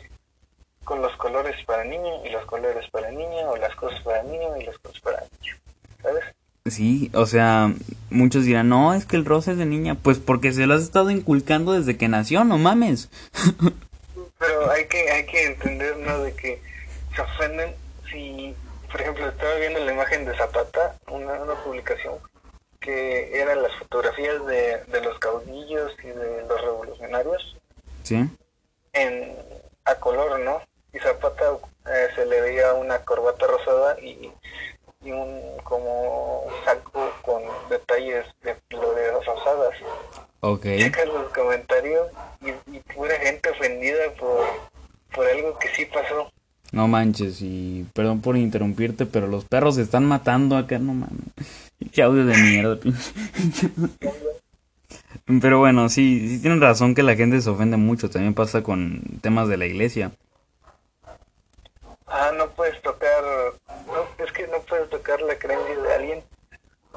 [0.85, 4.55] con los colores para niño y los colores para niña, o las cosas para niño
[4.61, 5.57] y las cosas para niño,
[6.03, 6.25] ¿sabes?
[6.67, 7.73] Sí, o sea,
[8.11, 9.95] muchos dirán, no, es que el rosa es de niña.
[9.95, 13.09] Pues porque se lo has estado inculcando desde que nació, no mames.
[14.39, 16.19] Pero hay que, hay que entender, ¿no?
[16.19, 16.61] De que
[17.15, 17.75] se ofenden
[18.11, 18.55] si,
[18.93, 22.15] por ejemplo, estaba viendo la imagen de Zapata, una, una publicación
[22.85, 27.57] que eran las fotografías de, de los caudillos y de los revolucionarios
[28.03, 28.17] Sí.
[28.93, 29.37] en
[29.87, 30.61] a color, ¿no?
[30.93, 31.57] Y Zapata
[31.91, 34.31] eh, se le veía una corbata rosada y,
[35.03, 39.75] y un como saco con detalles de flores rosadas.
[40.41, 40.63] Ok.
[40.63, 42.09] Checas los comentarios
[42.43, 44.47] y, y pura gente ofendida por,
[45.15, 46.31] por algo que sí pasó.
[46.75, 51.21] No manches, y perdón por interrumpirte, pero los perros se están matando acá, no mames.
[51.93, 53.13] Qué audio de mierda, pinche.
[55.41, 58.11] Pero bueno, sí, sí tienen razón que la gente se ofende mucho.
[58.11, 60.11] También pasa con temas de la iglesia.
[62.07, 63.23] Ah, no puedes tocar,
[63.87, 66.23] no, es que no puedes tocar la creencia de alguien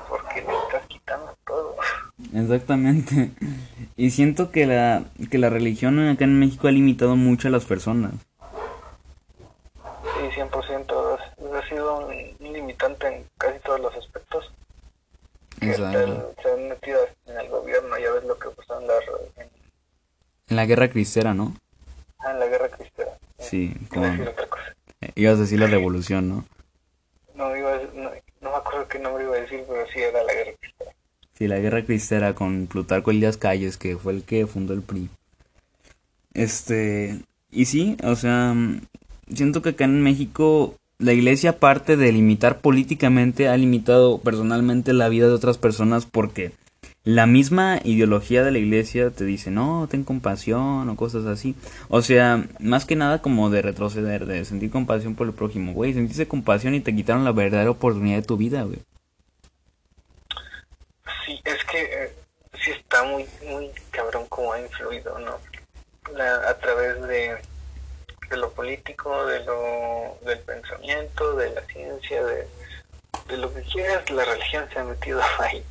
[0.10, 1.76] porque le estás quitando todo.
[2.34, 3.32] Exactamente.
[3.96, 7.66] Y siento que la, que la religión acá en México ha limitado mucho a las
[7.66, 8.12] personas.
[10.04, 10.92] Sí, 100%.
[10.92, 14.52] Ha, ha sido un, un limitante en casi todos los aspectos.
[15.60, 18.93] Que se han metido en el gobierno, ya ves lo que pasó en la,
[19.38, 19.50] en,
[20.50, 21.56] En la guerra cristera, ¿no?
[22.20, 23.12] ah, en la guerra cristiana.
[23.39, 24.26] Sí, decir como...
[24.50, 24.74] cosa.
[25.15, 26.46] Ibas a decir la revolución, ¿no?
[27.36, 30.24] No, iba a- no, no me acuerdo qué nombre iba a decir, pero sí era
[30.24, 30.91] la guerra cristiana.
[31.38, 35.10] Sí, la guerra cristera con Plutarco Elías Calles, que fue el que fundó el PRI.
[36.34, 37.20] Este,
[37.52, 38.82] y sí, o sea, mm,
[39.34, 45.10] siento que acá en México la iglesia, aparte de limitar políticamente, ha limitado personalmente la
[45.10, 46.53] vida de otras personas porque
[47.03, 51.55] la misma ideología de la iglesia te dice, no, ten compasión o cosas así.
[51.88, 55.93] O sea, más que nada como de retroceder, de sentir compasión por el prójimo, güey.
[55.93, 58.79] Sentiste compasión y te quitaron la verdadera oportunidad de tu vida, güey.
[61.25, 62.13] Sí, es que eh,
[62.62, 65.38] sí está muy, muy cabrón cómo ha influido, ¿no?
[66.13, 67.38] La, a través de,
[68.30, 72.48] de lo político, de lo, del pensamiento, de la ciencia, de,
[73.30, 75.63] de lo que quieras, la religión se ha metido ahí.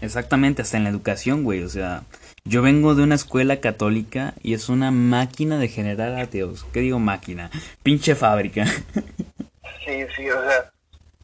[0.00, 1.62] Exactamente, hasta en la educación, güey.
[1.62, 2.02] O sea,
[2.44, 6.64] yo vengo de una escuela católica y es una máquina de generar ateos.
[6.72, 7.50] ¿Qué digo máquina?
[7.82, 8.64] Pinche fábrica.
[9.86, 10.72] Sí, sí, o sea,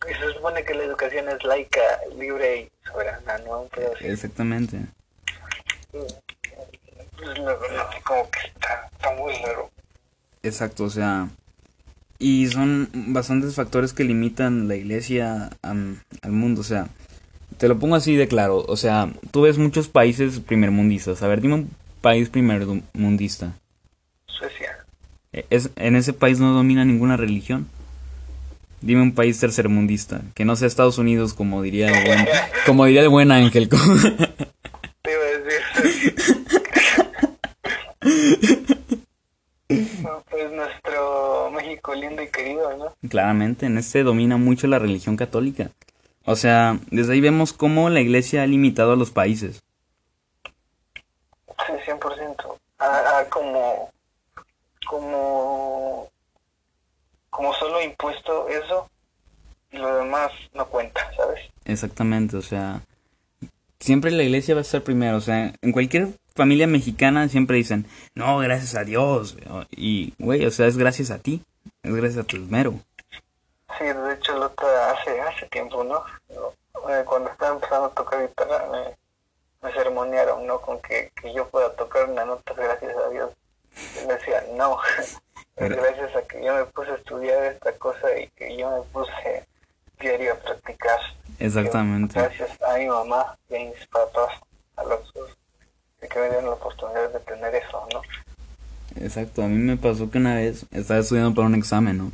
[0.06, 1.80] se supone que la educación es laica,
[2.18, 3.66] libre y soberana, ¿no?
[3.74, 4.80] Pero sí, Exactamente.
[5.90, 6.14] pues,
[7.38, 7.58] no, no,
[8.04, 9.70] como que está, está muy raro.
[10.42, 11.28] Exacto, o sea.
[12.18, 15.96] Y son bastantes factores que limitan la iglesia al
[16.32, 16.60] mundo.
[16.60, 16.88] O sea,
[17.56, 18.64] te lo pongo así de claro.
[18.68, 21.22] O sea, tú ves muchos países primermundistas.
[21.22, 21.70] A ver, dime un
[22.02, 23.54] país primermundista.
[24.26, 24.76] Suecia.
[25.32, 27.68] Eh, Es, en ese país no domina ninguna religión.
[28.82, 32.26] Dime un país tercermundista, que no sea Estados Unidos como diría el buen,
[32.64, 33.68] como diría el buen Ángel.
[35.02, 36.14] Te iba a decir.
[39.42, 39.59] No,
[40.30, 42.94] pues nuestro México lindo y querido, ¿no?
[43.08, 45.70] Claramente, en este domina mucho la religión católica.
[46.24, 49.62] O sea, desde ahí vemos cómo la iglesia ha limitado a los países.
[51.66, 52.58] Sí, 100%.
[52.78, 53.90] Ah, ah, como,
[54.86, 56.08] como,
[57.30, 58.88] como solo impuesto eso
[59.70, 61.40] y lo demás no cuenta, ¿sabes?
[61.64, 62.82] Exactamente, o sea,
[63.78, 65.16] siempre la iglesia va a estar primero.
[65.16, 66.08] O sea, en cualquier
[66.40, 69.36] familia mexicana siempre dicen, no, gracias a Dios.
[69.70, 71.44] Y, güey, o sea, es gracias a ti,
[71.82, 72.74] es gracias a tu esmero.
[73.78, 76.02] Sí, de hecho, el otro hace, hace tiempo, ¿no?
[76.88, 78.96] Eh, Cuando estaba empezando a tocar guitarra, me,
[79.68, 80.60] me sermonearon, ¿no?
[80.60, 83.30] Con que, que yo pueda tocar una nota gracias a Dios.
[83.96, 85.18] Yo le decía, no, es
[85.56, 88.82] Pero- gracias a que yo me puse a estudiar esta cosa y que yo me
[88.92, 89.46] puse
[90.00, 90.98] diario a practicar.
[91.38, 92.18] Exactamente.
[92.18, 94.32] Gracias a mi mamá y a mis papás,
[94.76, 95.30] a los dos,
[96.00, 98.00] de que me dieron la oportunidad de tener eso, ¿no?
[99.10, 102.12] Exacto, a mí me pasó que una vez estaba estudiando para un examen, ¿no?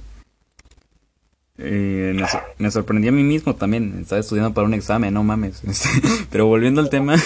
[1.58, 5.22] Eh, me, sor- me sorprendí a mí mismo también, estaba estudiando para un examen, no
[5.22, 5.62] mames.
[5.68, 5.88] Este,
[6.30, 7.16] Pero volviendo al tema,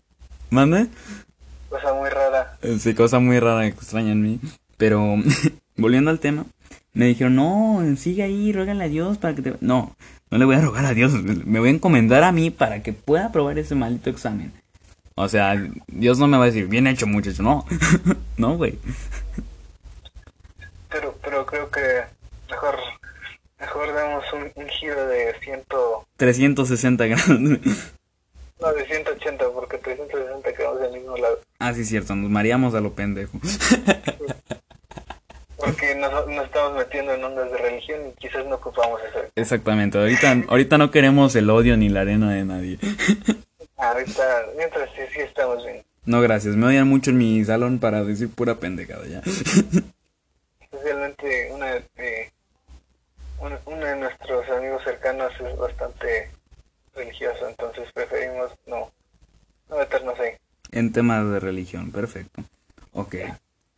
[0.50, 0.86] ¿mande?
[1.68, 2.56] Cosa muy rara.
[2.78, 4.40] Sí, cosa muy rara, extraña en mí.
[4.78, 5.16] Pero
[5.76, 6.46] volviendo al tema,
[6.94, 9.54] me dijeron, no, sigue ahí, ruégale a Dios para que te...
[9.60, 9.94] No,
[10.30, 12.94] no le voy a rogar a Dios, me voy a encomendar a mí para que
[12.94, 14.52] pueda aprobar ese maldito examen.
[15.20, 17.66] O sea, Dios no me va a decir, bien hecho muchacho, no.
[18.36, 18.78] no, güey.
[20.88, 22.04] Pero, pero creo que
[22.48, 22.76] mejor,
[23.58, 27.28] mejor damos un, un giro de ciento, 360 grados.
[28.60, 31.38] No, de 180, porque 360 quedamos del mismo lado.
[31.60, 33.38] Ah, sí, cierto, nos mareamos a lo pendejo.
[35.56, 39.20] Porque nos, nos estamos metiendo en ondas de religión y quizás no ocupamos eso.
[39.36, 42.78] Exactamente, ahorita, ahorita no queremos el odio ni la arena de nadie.
[43.78, 45.82] Ahorita, mientras sí, sí estamos bien.
[46.04, 49.22] No, gracias, me odian mucho en mi salón para decir pura pendejada ya.
[50.60, 52.30] Especialmente una de,
[53.40, 56.30] un- uno de nuestros amigos cercanos es bastante
[56.94, 58.90] religioso, entonces preferimos no,
[59.70, 60.30] no meternos ahí.
[60.72, 62.42] En temas de religión, perfecto.
[62.92, 63.14] Ok.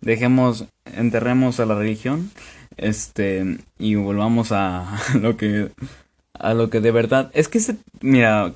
[0.00, 2.30] Dejemos, enterremos a la religión,
[2.78, 5.70] este, y volvamos a lo que,
[6.34, 8.52] a lo que de verdad, es que ese, mira,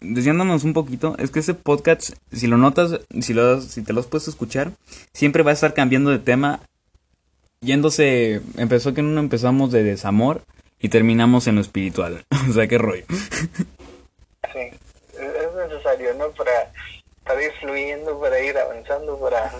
[0.00, 4.00] desviándonos un poquito, es que ese podcast, si lo notas, si lo, si te lo
[4.00, 4.72] has puesto a escuchar,
[5.12, 6.60] siempre va a estar cambiando de tema,
[7.60, 10.42] yéndose, empezó que en uno empezamos de desamor
[10.78, 13.04] y terminamos en lo espiritual, o sea, qué rollo.
[14.52, 16.30] Sí, es necesario, ¿no?
[16.30, 16.72] Para,
[17.24, 19.52] para ir fluyendo, para ir avanzando, para,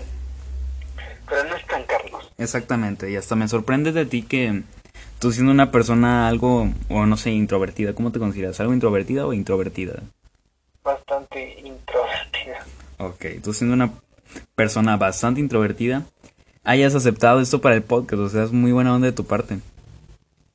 [1.28, 2.32] para no estancarnos.
[2.38, 4.62] Exactamente, y hasta me sorprende de ti que
[5.22, 8.58] tú siendo una persona algo, o no sé, introvertida, ¿cómo te consideras?
[8.58, 10.02] ¿Algo introvertida o introvertida?
[10.82, 12.66] Bastante introvertida.
[12.98, 13.92] Ok, tú siendo una
[14.56, 16.02] persona bastante introvertida,
[16.64, 19.60] hayas aceptado esto para el podcast, o sea, es muy buena onda de tu parte.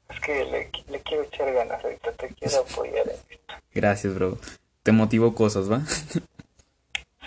[0.09, 3.53] Es que le, le quiero echar ganas ahorita, te quiero apoyar en esto.
[3.73, 4.37] Gracias, bro.
[4.83, 5.79] Te motivo cosas, ¿va?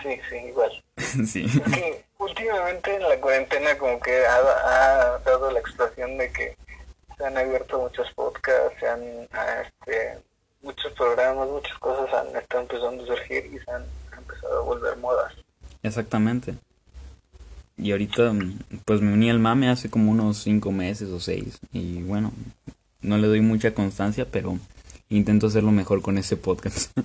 [0.03, 0.71] Sí, sí, igual.
[1.27, 1.47] sí.
[1.47, 6.55] Es que últimamente en la cuarentena como que ha, ha dado la explosión de que
[7.21, 10.19] se han abierto muchos podcasts, se han, ah, este,
[10.63, 13.85] muchos programas, muchas cosas han estado empezando a surgir y se han
[14.17, 15.35] empezado a volver modas.
[15.83, 16.55] Exactamente.
[17.77, 21.59] Y ahorita, mm, pues me uní al mame hace como unos cinco meses o seis.
[21.73, 22.33] Y bueno,
[23.03, 24.57] no le doy mucha constancia, pero
[25.11, 26.97] intento hacerlo mejor con ese podcast.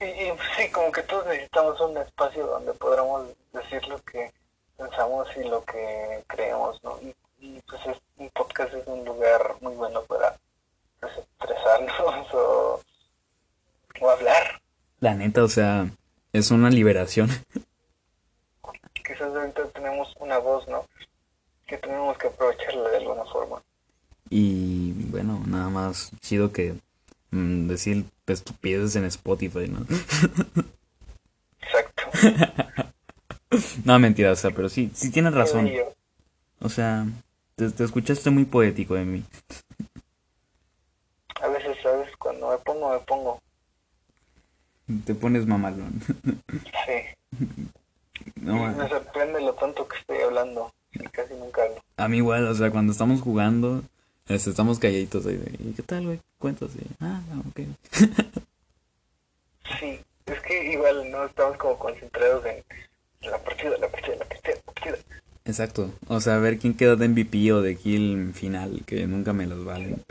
[0.00, 4.32] Y, y, sí, como que todos necesitamos un espacio donde podamos decir lo que
[4.76, 7.00] pensamos y lo que creemos, ¿no?
[7.02, 10.36] Y, y, pues es, un podcast es un lugar muy bueno para
[11.00, 12.80] pues, expresarnos o,
[14.00, 14.60] o hablar.
[15.00, 15.88] La neta, o sea,
[16.32, 17.30] es una liberación.
[18.94, 20.86] Quizás ahorita tenemos una voz, ¿no?
[21.66, 23.62] Que tenemos que aprovecharla de alguna forma.
[24.30, 26.74] Y bueno, nada más chido que
[27.30, 29.86] mm, decir estupideces en Spotify, ¿no?
[31.62, 32.02] Exacto.
[33.84, 35.70] no, mentira, o sea, pero sí, sí tienes razón.
[36.60, 37.06] O sea,
[37.58, 39.24] te, te escuchaste muy poético de mí.
[41.42, 42.08] a veces, ¿sabes?
[42.16, 43.40] Cuando me pongo, me pongo.
[45.04, 46.00] Te pones mamalón.
[46.06, 47.46] Sí.
[48.36, 50.72] No, me sorprende lo tanto que estoy hablando.
[50.92, 51.82] Y casi nunca hablo.
[51.96, 53.82] a mí igual, o sea, cuando estamos jugando,
[54.28, 55.36] estamos calladitos ahí.
[55.36, 56.20] de, ¿Y qué tal, güey?
[56.38, 56.70] Cuentas.
[56.76, 57.60] y, Ah, ok.
[59.78, 62.64] Sí, es que igual no estamos como concentrados en
[63.20, 64.98] en la partida, la partida, la partida, la partida.
[65.48, 65.90] Exacto.
[66.08, 69.46] O sea, a ver quién queda de MVP o de kill final, que nunca me
[69.46, 70.04] los valen.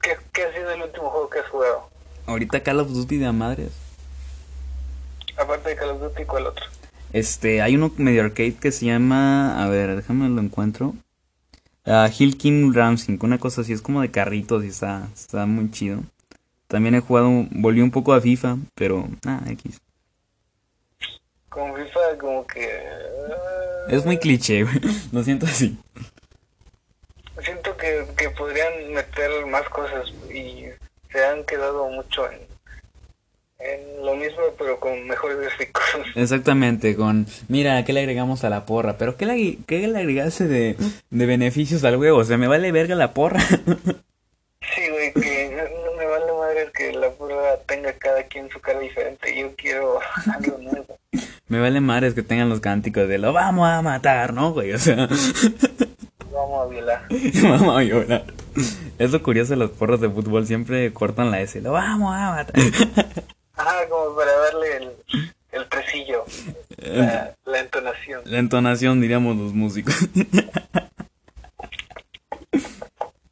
[0.00, 1.90] ¿qué, ¿qué ha sido el último juego que has jugado?
[2.24, 3.72] Ahorita Call of Duty de a madres.
[5.36, 6.64] Aparte de Call of Duty, ¿cuál otro?
[7.12, 10.94] Este, hay uno medio arcade que se llama, a ver, déjame lo encuentro.
[11.84, 15.70] Ah, Hill King Ramsing, una cosa así, es como de carritos y está, está muy
[15.70, 16.04] chido.
[16.68, 19.80] También he jugado, volví un poco a FIFA, pero, ah, X.
[21.48, 22.68] Con FIFA como que...
[22.70, 24.76] ah, Es muy cliché, güey.
[25.12, 25.78] Lo siento así.
[27.42, 30.64] Siento que, que podrían meter más cosas y
[31.10, 32.38] se han quedado mucho en,
[33.60, 35.84] en lo mismo pero con mejores gráficos.
[36.16, 38.98] Exactamente, con, mira, ¿qué le agregamos a la porra?
[38.98, 40.76] Pero ¿qué le, qué le agregaste de,
[41.10, 42.18] de beneficios al juego?
[42.18, 43.40] O sea, me vale verga la porra.
[44.74, 45.37] Sí, güey, que
[46.72, 49.34] que la prueba tenga cada quien su cara diferente.
[49.38, 49.98] Yo quiero
[50.34, 50.98] algo nuevo.
[51.48, 54.72] me vale madres que tengan los cánticos de lo vamos a matar, ¿no, güey?
[54.72, 55.08] O sea,
[56.32, 57.06] Vamos a violar.
[57.42, 58.24] vamos a llorar.
[58.98, 62.30] Es lo curioso de los porros de fútbol, siempre cortan la S, lo vamos a
[62.30, 62.54] matar.
[63.54, 64.92] Ajá, como para darle el,
[65.52, 66.24] el tresillo,
[66.76, 68.22] la, la entonación.
[68.24, 69.94] La entonación, diríamos los músicos.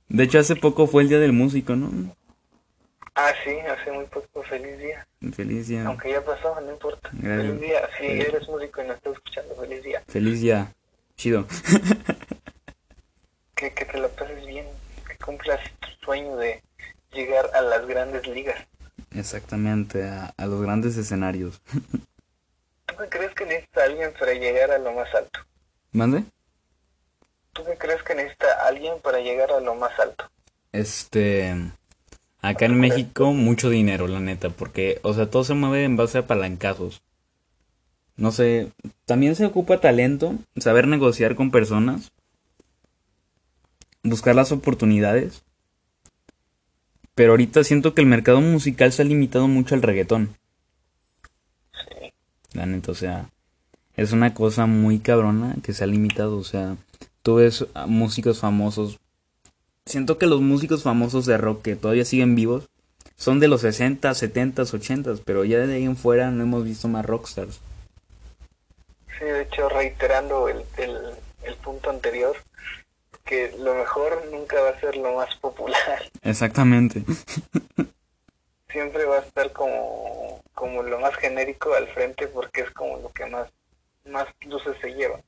[0.09, 1.91] De hecho, hace poco fue el día del músico, ¿no?
[3.19, 4.43] Ah, sí, hace muy poco.
[4.43, 5.07] Feliz día.
[5.33, 5.87] Feliz día.
[5.87, 7.09] Aunque ya pasó, no importa.
[7.12, 7.47] Gracias.
[7.47, 7.89] Feliz día.
[7.99, 10.03] Si eres músico y no estás escuchando, feliz día.
[10.07, 10.73] Feliz día.
[11.17, 11.47] Chido.
[13.55, 14.67] Que, que te la pases bien.
[15.09, 16.62] Que cumplas tu sueño de
[17.11, 18.67] llegar a las grandes ligas.
[19.14, 21.62] Exactamente, a, a los grandes escenarios.
[22.85, 25.41] ¿Tú qué crees que necesita alguien para llegar a lo más alto?
[25.93, 26.25] ¿Mande?
[27.57, 30.31] ¿tú qué crees que necesita alguien para llegar a lo más alto?
[30.73, 31.55] Este,
[32.49, 36.18] acá en México mucho dinero, la neta, porque, o sea, todo se mueve en base
[36.18, 37.03] a palancazos.
[38.16, 38.72] No sé,
[39.05, 42.12] también se ocupa talento, saber negociar con personas,
[44.03, 45.42] buscar las oportunidades.
[47.14, 50.36] Pero ahorita siento que el mercado musical se ha limitado mucho al reggaetón.
[52.53, 53.30] La neta, o sea,
[53.97, 56.76] es una cosa muy cabrona que se ha limitado, o sea,
[57.22, 58.99] tú ves músicos famosos.
[59.87, 62.68] Siento que los músicos famosos de rock que todavía siguen vivos
[63.14, 66.89] son de los 60, 70, 80, pero ya de ahí en fuera no hemos visto
[66.89, 67.61] más rockstars.
[69.16, 70.97] Sí, de hecho, reiterando el, el,
[71.45, 72.37] el punto anterior,
[73.24, 75.78] que lo mejor nunca va a ser lo más popular.
[76.22, 77.05] Exactamente.
[78.70, 83.11] Siempre va a estar como, como lo más genérico al frente porque es como lo
[83.12, 83.49] que más,
[84.05, 85.20] más luces se lleva.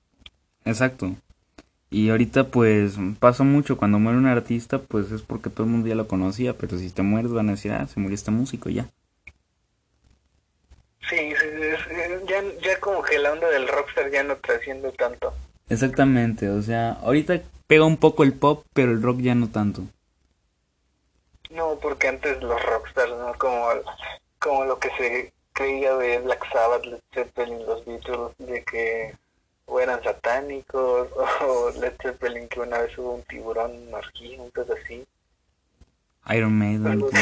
[0.64, 1.14] Exacto.
[1.90, 5.88] Y ahorita pues pasa mucho, cuando muere un artista pues es porque todo el mundo
[5.88, 8.68] ya lo conocía, pero si te mueres van a decir, ah, se murió este músico
[8.68, 8.86] ya.
[11.08, 15.32] Sí, es- ya, ya como que la onda del rockstar ya no trasciende tanto.
[15.70, 19.82] Exactamente, o sea, ahorita pega un poco el pop, pero el rock ya no tanto.
[21.50, 23.32] No, porque antes los rockstars, ¿no?
[23.38, 23.68] Como,
[24.38, 29.14] como lo que se creía de Black Sabbath, Led Zeppelin, los Beatles, de que
[29.68, 31.08] o eran satánicos,
[31.46, 35.04] o Led Zeppelin que una vez hubo un tiburón, orgía, un cosa así.
[36.34, 37.04] Iron Maiden.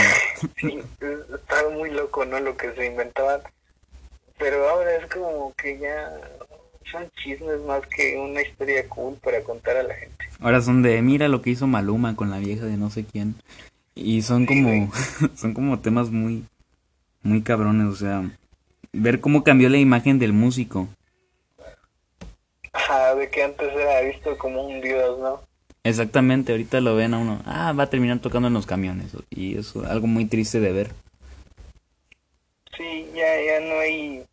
[0.61, 2.39] Sí, es- estaba muy loco, ¿no?
[2.41, 3.41] Lo que se inventaban.
[4.39, 6.13] Pero ahora es como que ya
[6.91, 10.25] son chismes más que una historia cool para contar a la gente.
[10.41, 13.35] Ahora son de, mira lo que hizo Maluma con la vieja de no sé quién.
[13.95, 14.93] Y son Sí, como,
[15.37, 16.45] son como temas muy,
[17.23, 18.29] muy cabrones, o sea,
[18.93, 20.89] ver cómo cambió la imagen del músico.
[22.77, 25.41] Ajá, de que antes era visto como un dios, ¿no?
[25.83, 29.13] Exactamente, ahorita lo ven a uno, ah, va a terminar tocando en los camiones.
[29.31, 30.91] Y eso es algo muy triste de ver.
[32.77, 34.25] Sí, ya, ya no hay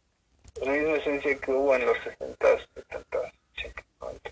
[0.66, 3.18] la misma esencia que hubo en los 60, 70,
[3.58, 4.32] 80, 90.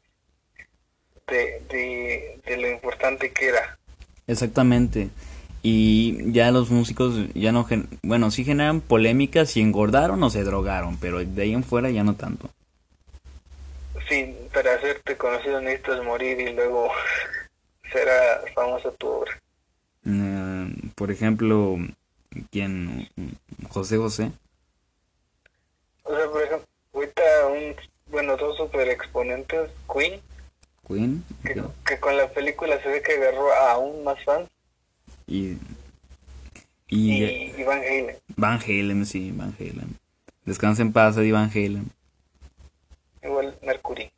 [1.28, 3.78] De, de, de lo importante que era.
[4.28, 5.09] Exactamente.
[5.64, 10.43] Y ya los músicos ya no, gen- bueno, sí generan polémicas si engordaron o se
[10.43, 12.49] drogaron, pero de ahí en fuera ya no tanto.
[14.12, 16.91] Sí, para hacerte conocido necesitas morir y luego
[17.93, 19.32] será famosa tu obra.
[20.05, 21.78] Eh, por ejemplo,
[22.51, 23.07] ¿quién?
[23.70, 24.34] José José.
[26.03, 27.22] O sea, por ejemplo, ahorita
[27.53, 27.76] un,
[28.07, 30.20] bueno, dos super exponentes, Queen,
[30.86, 31.24] Queen.
[31.45, 34.49] que, que con la película se ve que agarró a aún más fans,
[35.26, 35.57] Y,
[36.89, 38.18] y, y, y Van Halen.
[38.36, 39.97] Van Halen, sí, Van Halen.
[40.43, 41.89] Descansa en paz, Eddie Van Halen.
[43.24, 44.11] Igual Mercury.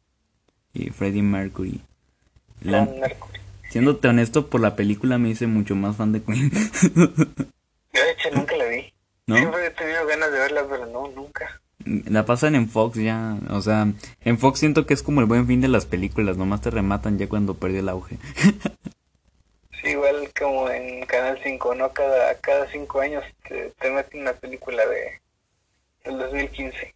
[0.73, 1.81] Y Freddie Mercury.
[2.61, 3.39] La- Mercury.
[3.69, 6.51] siéndote honesto, por la película me hice mucho más fan de Queen.
[6.51, 7.07] Yo
[8.03, 8.93] de hecho nunca la vi.
[9.27, 9.37] ¿No?
[9.37, 11.61] Siempre he tenido ganas de verla, pero no, nunca.
[11.85, 13.87] La pasan en Fox ya, o sea,
[14.21, 17.17] en Fox siento que es como el buen fin de las películas, nomás te rematan
[17.17, 18.17] ya cuando perdió el auge.
[19.81, 21.91] Sí, igual como en Canal 5, ¿no?
[21.91, 25.19] Cada, cada cinco años te, te meten una película de
[26.05, 26.92] del 2015.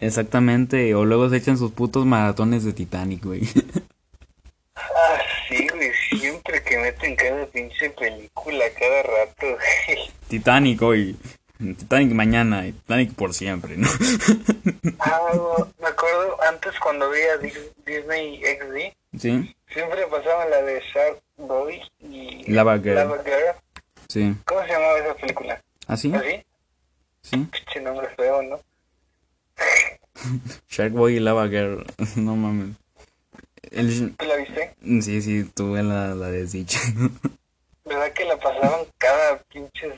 [0.00, 3.42] Exactamente, o luego se echan sus putos maratones de Titanic, güey.
[4.76, 5.18] Ah,
[5.48, 5.90] sí, güey,
[6.20, 9.98] siempre que meten cada pinche película, cada rato, güey.
[10.28, 11.16] Titanic hoy,
[11.58, 13.88] Titanic mañana, y Titanic por siempre, ¿no?
[15.00, 20.80] Ah, no, me acuerdo antes cuando veía Dis- Disney XD, sí, siempre pasaban la de
[20.94, 22.94] Shark Boy y Lava Girl.
[22.94, 23.56] Lava Girl.
[24.08, 24.34] sí.
[24.44, 25.62] ¿Cómo se llamaba esa película?
[25.88, 26.12] ¿Ah, sí?
[26.14, 26.44] ¿Así?
[27.22, 27.36] Sí.
[27.50, 28.60] Pinche nombre feo, ¿no?
[30.68, 31.84] Shark Boy y Lava Girl,
[32.16, 32.76] no mames.
[33.70, 34.74] El, ¿Tú la viste?
[35.02, 36.80] sí, sí, tuve la, la desdicha.
[37.84, 39.94] ¿Verdad que la pasaban cada pinches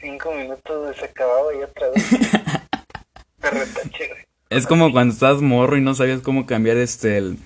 [0.00, 2.10] cinco minutos se acababa y otra vez?
[2.10, 4.10] De retache.
[4.50, 7.38] Es como cuando estás morro y no sabías cómo cambiar este el,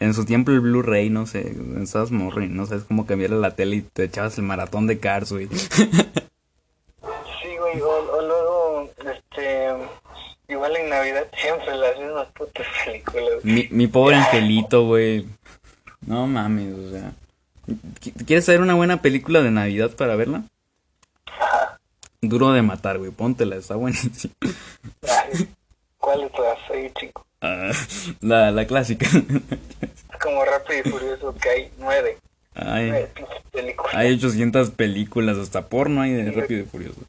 [0.00, 3.54] en su tiempo el Blu-ray, no sé, estabas morro y no sabes cómo cambiar la
[3.54, 5.48] tele y te echabas el maratón de Cars, güey,
[10.76, 13.44] en Navidad siempre las mismas putas películas.
[13.44, 15.26] Mi, mi pobre angelito, güey.
[16.06, 17.12] No mames, o sea.
[18.00, 20.44] ¿Qui- ¿Quieres saber una buena película de Navidad para verla?
[21.26, 21.78] Ajá.
[22.20, 24.32] Duro de matar, güey, póntela, está buenísima.
[25.98, 27.26] ¿Cuál es la soy chico?
[27.40, 27.70] Ah,
[28.20, 29.06] la, la clásica.
[29.06, 32.16] Es como Rápido y Furioso que hay nueve,
[32.54, 32.92] Ay,
[33.92, 37.00] hay 800 películas, hasta porno hay de Rápido y Furioso.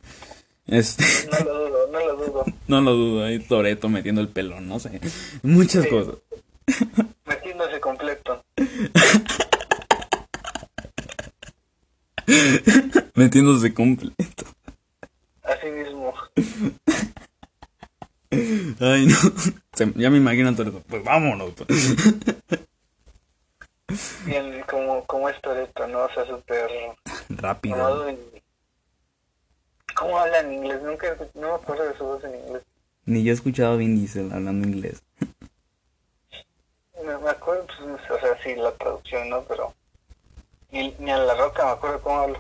[0.68, 2.46] Este, No lo dudo, no lo dudo.
[2.68, 5.00] no lo dudo, hay Toreto metiendo el pelón, no sé.
[5.44, 5.90] Muchas Sí.
[5.90, 6.16] cosas.
[7.26, 8.44] Metiéndose completo.
[13.16, 14.46] Metiéndose completo.
[15.44, 16.14] Así mismo.
[18.80, 19.16] Ay, no.
[19.74, 20.84] Se- ya me imagino todo eso.
[20.88, 21.54] Pues vámonos.
[24.26, 26.06] Bien, como, como es Toretto, ¿no?
[26.06, 26.68] O sea, súper
[27.30, 28.08] Rápido.
[29.96, 30.82] ¿Cómo habla en inglés?
[30.84, 32.64] Nunca, no me acuerdo de su voz en inglés.
[33.06, 35.02] Ni yo he escuchado a Vin Diesel hablando inglés.
[37.04, 39.42] Me, me acuerdo, pues, o sea, sí, la traducción, ¿no?
[39.44, 39.74] Pero...
[40.72, 42.40] Ni, ni a La Roca me acuerdo cómo habla.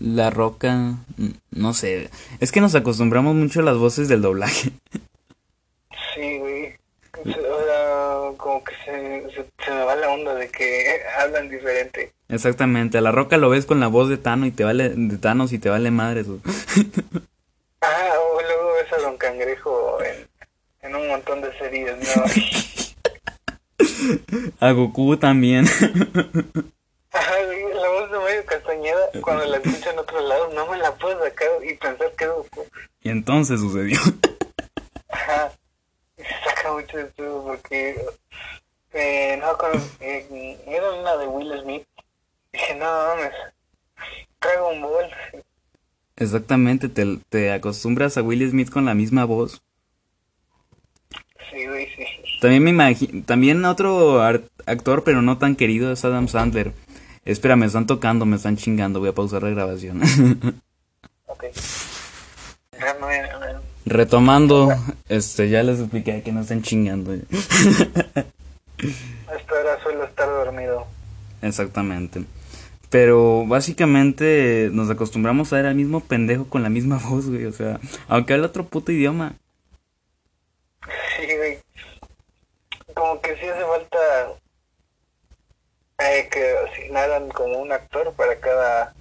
[0.00, 0.94] La Roca,
[1.50, 2.10] no sé.
[2.40, 4.70] Es que nos acostumbramos mucho a las voces del doblaje.
[6.14, 6.74] Sí, güey.
[7.20, 12.12] O sea, como que se, se, se me va la onda de que hablan diferente.
[12.28, 12.98] Exactamente.
[12.98, 15.52] A La Roca lo ves con la voz de Tano y te vale de Thanos
[15.52, 16.24] y te vale madre.
[16.24, 16.40] su-
[17.82, 20.26] Ah, o luego ves a Don Cangrejo en,
[20.82, 22.24] en un montón de series, ¿no?
[24.60, 25.66] A Goku también.
[27.12, 30.92] Ajá, la voz de Mario Castañeda, cuando la escucho en otro lado, no me la
[30.94, 32.66] puedo sacar y pensar que es Goku.
[33.02, 33.98] y entonces sucedió.
[35.08, 35.52] Ajá,
[36.28, 37.96] se saca mucho de todo porque,
[38.92, 39.56] eh, no,
[40.00, 41.86] eh, era una de Will Smith.
[42.52, 43.32] Dije, no mames,
[44.40, 45.10] Dragon Ball.
[46.16, 46.88] Exactamente.
[46.88, 49.62] Te, te acostumbras a Will Smith con la misma voz.
[51.50, 52.04] Sí, güey, sí.
[52.40, 53.22] También me imagino.
[53.24, 56.72] También otro actor, pero no tan querido, es Adam Sandler.
[57.24, 59.00] Espera, me están tocando, me están chingando.
[59.00, 60.00] Voy a pausar la grabación.
[61.28, 61.44] Ok.
[63.86, 64.68] Retomando,
[65.08, 67.12] este, ya les expliqué que no están chingando.
[69.28, 70.86] Hasta ahora suelo estar dormido.
[71.40, 72.24] Exactamente.
[72.90, 77.44] Pero básicamente nos acostumbramos a ver al mismo pendejo con la misma voz, güey.
[77.46, 77.78] O sea,
[78.08, 79.34] aunque habla otro puto idioma.
[81.16, 81.58] Sí, güey.
[82.94, 83.98] Como que sí hace falta
[85.98, 88.94] eh, que asignaran como un actor para cada...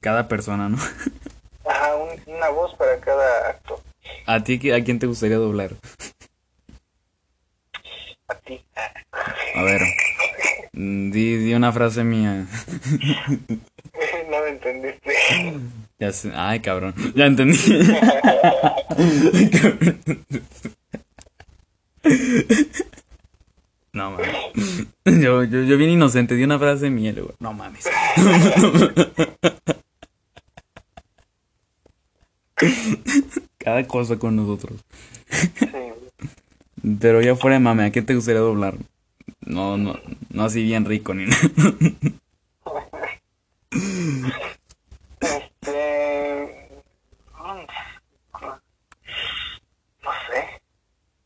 [0.00, 0.78] Cada persona, ¿no?
[1.68, 3.80] Ajá, un- una voz para cada actor.
[4.26, 5.72] ¿A ti a quién te gustaría doblar?
[8.28, 8.60] A ti.
[9.54, 9.82] A ver.
[10.72, 12.46] mm, Di, di una frase mía.
[14.30, 15.12] no me entendiste.
[15.98, 16.32] Ya sé.
[16.34, 16.94] Ay, cabrón.
[17.14, 17.58] Ya entendí.
[19.52, 20.00] Cabrón.
[23.92, 24.28] No mames.
[25.04, 27.86] Yo, yo, yo bien inocente, di una frase mía, luego, no mames.
[33.62, 34.80] Cada cosa con nosotros.
[35.30, 35.66] Sí.
[36.98, 38.74] Pero ya fuera de mame, ¿a qué te gustaría doblar?
[39.42, 39.96] No, no,
[40.30, 41.42] no así bien rico ni nada.
[45.20, 46.72] Este...
[47.38, 47.66] mm,
[50.02, 50.60] No sé.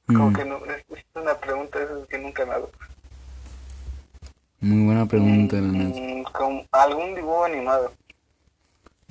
[0.07, 2.71] Como Mm, que no, es, es una pregunta esas que nunca me hago.
[4.61, 6.01] Muy buena pregunta, la neta.
[6.01, 7.93] Mm, Como algún dibujo animado.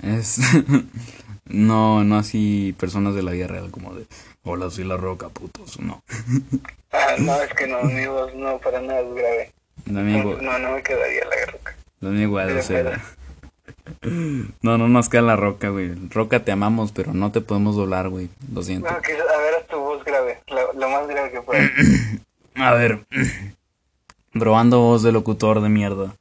[0.02, 0.38] Es.
[1.46, 4.06] No, no así personas de la vida real, como de.
[4.42, 5.78] Hola, soy la roca, putos.
[5.80, 6.02] No.
[6.92, 9.52] Ah, no, es que no, mi voz no para nada es grave.
[9.86, 11.76] Mía, No, no, no me quedaría la roca.
[12.00, 13.02] la mía igual, o sea.
[14.62, 15.94] No, no nos queda la roca, güey.
[16.10, 18.30] Roca, te amamos, pero no te podemos doblar, güey.
[18.52, 18.90] Lo siento.
[18.90, 21.70] No, que, a ver, haz tu voz grave, lo, lo más grave que puedas.
[22.56, 23.04] A ver.
[24.32, 26.16] Probando voz de locutor de mierda.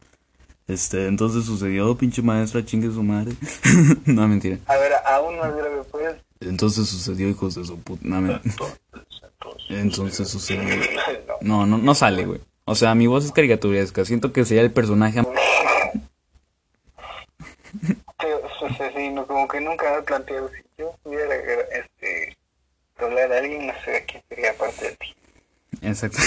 [0.68, 3.34] Este, entonces sucedió, pinche maestra, chingue su madre.
[4.06, 4.58] no, mentira.
[4.66, 6.16] A ver, aún más grave pues.
[6.40, 8.02] Entonces sucedió, hijos de su puta.
[8.06, 8.42] No, men-
[9.70, 10.64] entonces sucedió.
[11.42, 11.66] No.
[11.66, 12.40] No, no, sale, güey.
[12.66, 14.06] O sea, mi voz es caricaturesca.
[14.06, 15.22] Siento que sería el personaje.
[15.22, 15.28] No,
[19.28, 22.38] como que nunca he planteado si yo pudiera este,
[22.98, 25.16] doblar a alguien, no sé quién sería aparte de ti.
[25.82, 26.20] Exacto.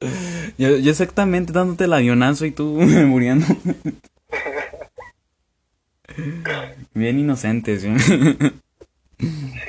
[0.58, 2.64] Yo, yo exactamente dándote el avionazo y tú
[3.06, 3.46] muriendo.
[6.94, 7.92] Bien inocentes, ¿sí?
[7.98, 9.26] Sí,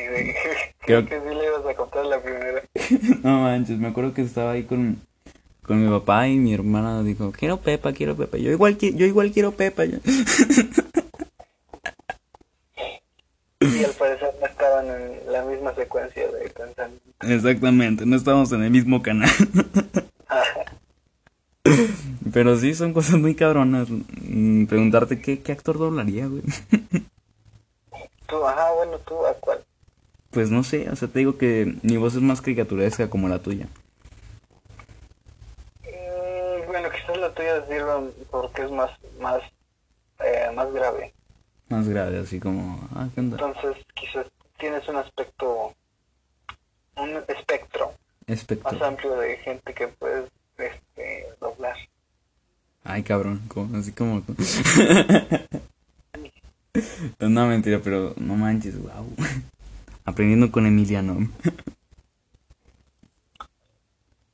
[0.10, 0.34] güey.
[0.80, 2.64] Creo que sí le ibas a contar la primera.
[3.22, 5.02] No manches, me acuerdo que estaba ahí con,
[5.64, 8.38] con mi papá y mi hermana dijo, quiero Pepa, quiero Pepa.
[8.38, 9.84] Yo igual, yo igual quiero Pepa.
[9.84, 9.98] yo.
[13.60, 17.04] Y al parecer no estaban en la misma secuencia de pensamiento.
[17.22, 19.30] Exactamente, no estamos en el mismo canal.
[22.38, 23.88] Pero sí, son cosas muy cabronas.
[23.90, 26.44] Mm, Preguntarte qué, qué actor doblaría, güey.
[28.28, 29.66] Tú, ajá, bueno, tú, ¿a cuál?
[30.30, 33.40] Pues no sé, o sea, te digo que mi voz es más caricaturesca como la
[33.40, 33.68] tuya.
[35.82, 39.42] Mm, bueno, quizás la tuya sirva porque es más, más,
[40.20, 41.16] eh, más grave.
[41.70, 43.38] Más grave, así como, ah, ¿qué onda?
[43.44, 44.28] Entonces, quizás
[44.60, 45.74] tienes un aspecto,
[46.98, 47.96] un espectro más
[48.28, 48.86] Espectro.
[48.86, 50.30] amplio de gente que puedes
[50.60, 51.26] este,
[52.90, 53.42] Ay, cabrón,
[53.76, 54.24] así como...
[57.20, 59.14] no, mentira, pero no manches, wow.
[60.06, 61.30] Aprendiendo con Emiliano.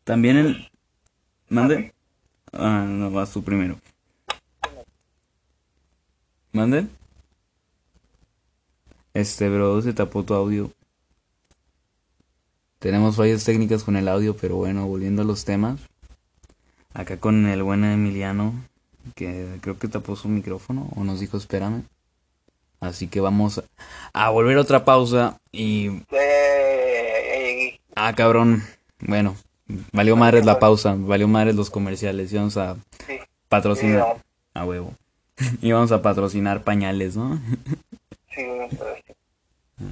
[0.03, 0.69] También el...
[1.49, 1.95] ¿Mande?
[2.51, 3.79] Ah, no, vas tú primero.
[6.51, 6.85] ¿Mande?
[9.15, 10.71] Este, bro, se tapó tu audio.
[12.77, 15.79] Tenemos fallas técnicas con el audio, pero bueno, volviendo a los temas.
[16.93, 18.53] Acá con el buen Emiliano,
[19.15, 21.83] que creo que tapó su micrófono o nos dijo espérame.
[22.79, 23.63] Así que vamos
[24.11, 26.03] a volver a otra pausa y...
[27.95, 28.63] Ah, cabrón.
[28.99, 29.35] Bueno,
[29.93, 32.31] valió madres la pausa, valió madres los comerciales.
[32.33, 32.75] Y vamos a
[33.47, 34.17] patrocinar...
[34.53, 34.93] A huevo.
[35.61, 37.39] Y vamos a patrocinar pañales, ¿no?
[38.35, 38.45] Sí,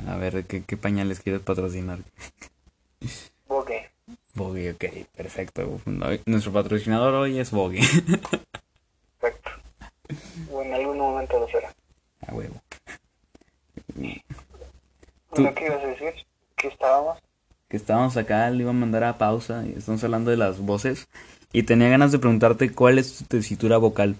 [0.07, 1.99] A ver, ¿qué, qué pañales quieres patrocinar?
[3.47, 3.80] Bogue.
[4.33, 5.81] Bogue, ok, perfecto.
[6.25, 7.79] Nuestro patrocinador hoy es Bogue.
[9.19, 9.51] Perfecto.
[10.51, 11.73] O en algún momento lo será.
[12.27, 12.55] A huevo.
[15.31, 16.13] Bueno, ¿qué ibas a decir?
[16.55, 17.19] ¿Qué estábamos?
[17.67, 21.07] Que estábamos acá, le iba a mandar a pausa y estamos hablando de las voces.
[21.53, 24.15] Y tenía ganas de preguntarte cuál es tu tesitura vocal.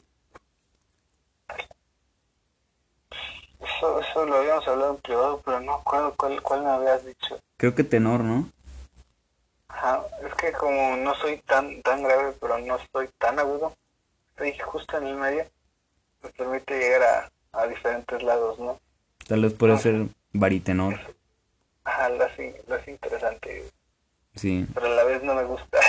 [3.60, 7.40] Eso, eso lo habíamos hablado en privado, pero no acuerdo cuál, cuál me habías dicho.
[7.58, 8.50] Creo que tenor, ¿no?
[9.82, 13.74] Ajá, es que como no soy tan tan grave, pero no estoy tan agudo,
[14.32, 15.44] estoy justo en el medio,
[16.22, 17.02] me permite llegar
[17.54, 18.80] a, a diferentes lados, ¿no?
[19.28, 21.00] Tal vez puede ser baritenor.
[21.84, 23.72] Ajá, lo hace, lo hace interesante,
[24.36, 24.68] Sí.
[24.76, 25.80] pero a la vez no me gusta.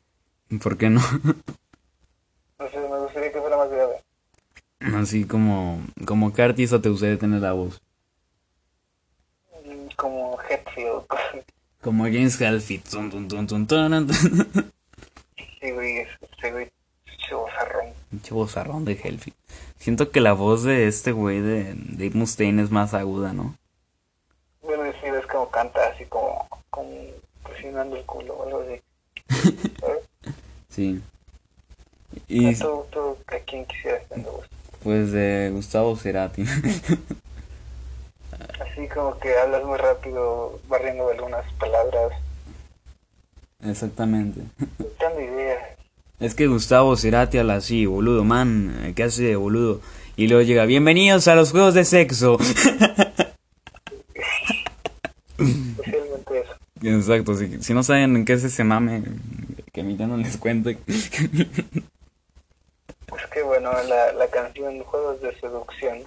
[0.62, 1.00] ¿Por qué no?
[2.58, 4.02] no sé, me gustaría que fuera más grave.
[4.96, 7.82] Así como, como qué artista te gustaría tener la voz.
[9.64, 11.04] Mm, Como Hetfield,
[11.82, 12.38] Como James
[12.88, 13.10] tun.
[15.60, 16.70] Sí, güey, ese güey,
[17.06, 17.86] ese bozarrón.
[18.10, 19.36] Pinche vozarrón de Hetfield.
[19.78, 23.56] Siento que la voz de este güey de Dave Mustaine es más aguda, ¿no?
[24.62, 26.88] Bueno, sí, es como canta así como, como
[27.42, 28.80] presionando el culo o algo así.
[30.68, 31.02] Sí.
[32.28, 34.46] Y ¿Tú, tú, a quién quisieras tener voz?
[34.82, 36.44] pues de Gustavo Cerati.
[38.60, 42.12] Así como que hablas muy rápido, barriendo algunas palabras,
[43.64, 44.40] Exactamente.
[45.00, 45.62] dando ideas.
[46.18, 49.80] Es que Gustavo Cerati habla así, boludo, man, ¿qué hace, boludo?
[50.16, 52.38] Y luego llega, bienvenidos a los juegos de sexo.
[55.38, 56.52] Especialmente eso.
[56.82, 59.02] Exacto, si, si no saben en qué es ese mame,
[59.72, 60.78] que mi no les cuente.
[60.86, 61.10] Es
[63.32, 65.98] que bueno, la, la canción Juegos de Seducción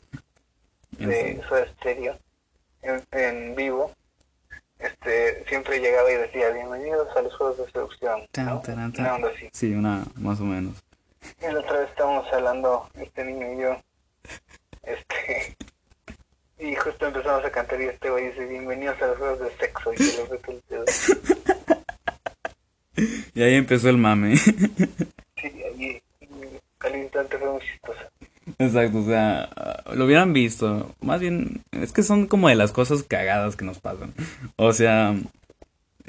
[0.97, 2.15] de Soda Stereo
[2.85, 3.91] en, en vivo,
[4.79, 8.21] este, siempre llegaba y decía, bienvenidos a los Juegos de Seducción.
[8.37, 8.61] ¿no?
[8.61, 8.93] tan.
[8.97, 9.49] Una onda así.
[9.51, 10.83] Sí, una, más o menos.
[11.41, 13.81] Y la otra vez estábamos hablando, este niño y yo,
[14.83, 15.57] este,
[16.59, 19.93] y justo empezamos a cantar y este güey dice, bienvenidos a los juegos de sexo,
[19.93, 20.85] y se lo meto el dedo.
[23.33, 24.37] Y ahí empezó el mame.
[24.37, 27.99] Sí, y, y al instante fue muy chistoso.
[28.59, 29.49] Exacto, o sea,
[29.93, 30.93] lo hubieran visto.
[31.01, 34.13] Más bien, es que son como de las cosas cagadas que nos pasan.
[34.55, 35.15] O sea,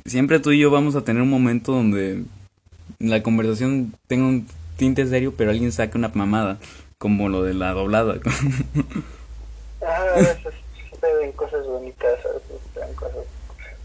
[0.04, 2.24] siempre tú y yo vamos a tener un momento donde
[2.98, 6.58] la conversación tenga un tinte serio, pero alguien saque una mamada,
[6.98, 8.16] como lo de la doblada.
[9.82, 10.54] Ah, a veces
[10.90, 13.24] suceden cosas bonitas, a veces suceden cosas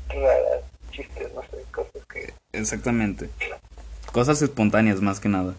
[0.09, 2.33] raras, chistes, no sé, cosas que...
[2.53, 3.29] Exactamente.
[4.11, 5.53] Cosas espontáneas más que nada.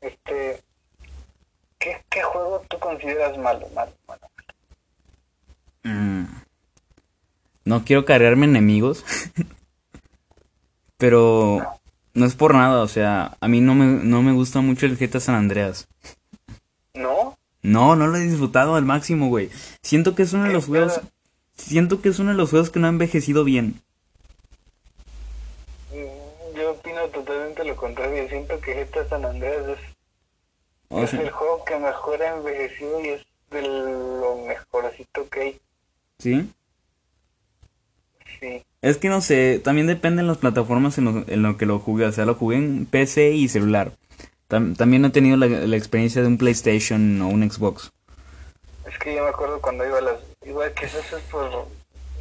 [0.00, 0.62] Este,
[1.78, 4.22] ¿qué, qué juego tú consideras malo, malo, malo?
[5.84, 6.24] Mm.
[7.64, 9.04] No quiero cargarme enemigos.
[10.96, 11.62] pero
[12.14, 14.96] no es por nada, o sea, a mí no me, no me gusta mucho el
[14.96, 15.88] GTA San Andreas.
[16.94, 17.36] ¿No?
[17.62, 19.50] No, no lo he disfrutado al máximo, güey.
[19.82, 21.00] Siento que es uno de los juegos.
[21.54, 23.82] Siento que es uno de los juegos que no ha envejecido bien.
[25.92, 28.28] Mm, Yo opino totalmente lo contrario.
[28.28, 33.26] Siento que GTA San Andreas es, sea, el juego que mejor ha envejecido y es
[33.50, 35.60] de lo mejorcito que hay.
[36.18, 36.50] ¿sí?
[38.40, 38.62] Sí.
[38.82, 41.78] Es que no sé, también depende en las plataformas en lo, en lo que lo
[41.78, 42.06] jugué.
[42.06, 43.92] O sea, lo jugué en PC y celular.
[44.48, 47.90] Tam- también he tenido la, la experiencia de un PlayStation o un Xbox.
[48.86, 50.20] Es que yo me acuerdo cuando iba a las...
[50.44, 51.66] Igual que eso es por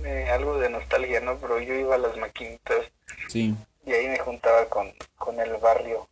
[0.04, 1.38] eh, algo de nostalgia, ¿no?
[1.38, 2.86] Pero yo iba a las maquinitas
[3.28, 3.54] Sí.
[3.86, 6.08] Y ahí me juntaba con, con el barrio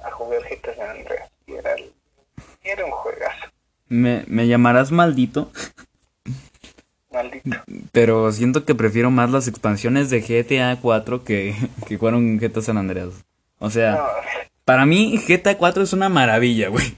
[0.00, 1.30] a jugar GTA San Andreas.
[1.46, 1.92] Y era, el-
[2.62, 3.46] era un juegazo.
[3.88, 5.50] Me, me llamarás maldito,
[7.10, 7.50] Maldito.
[7.92, 11.54] pero siento que prefiero más las expansiones de GTA 4 que,
[11.86, 13.10] que fueron GTA San Andreas.
[13.58, 14.06] O sea, No,
[14.64, 16.96] Para mí, GTA 4 es una maravilla, güey.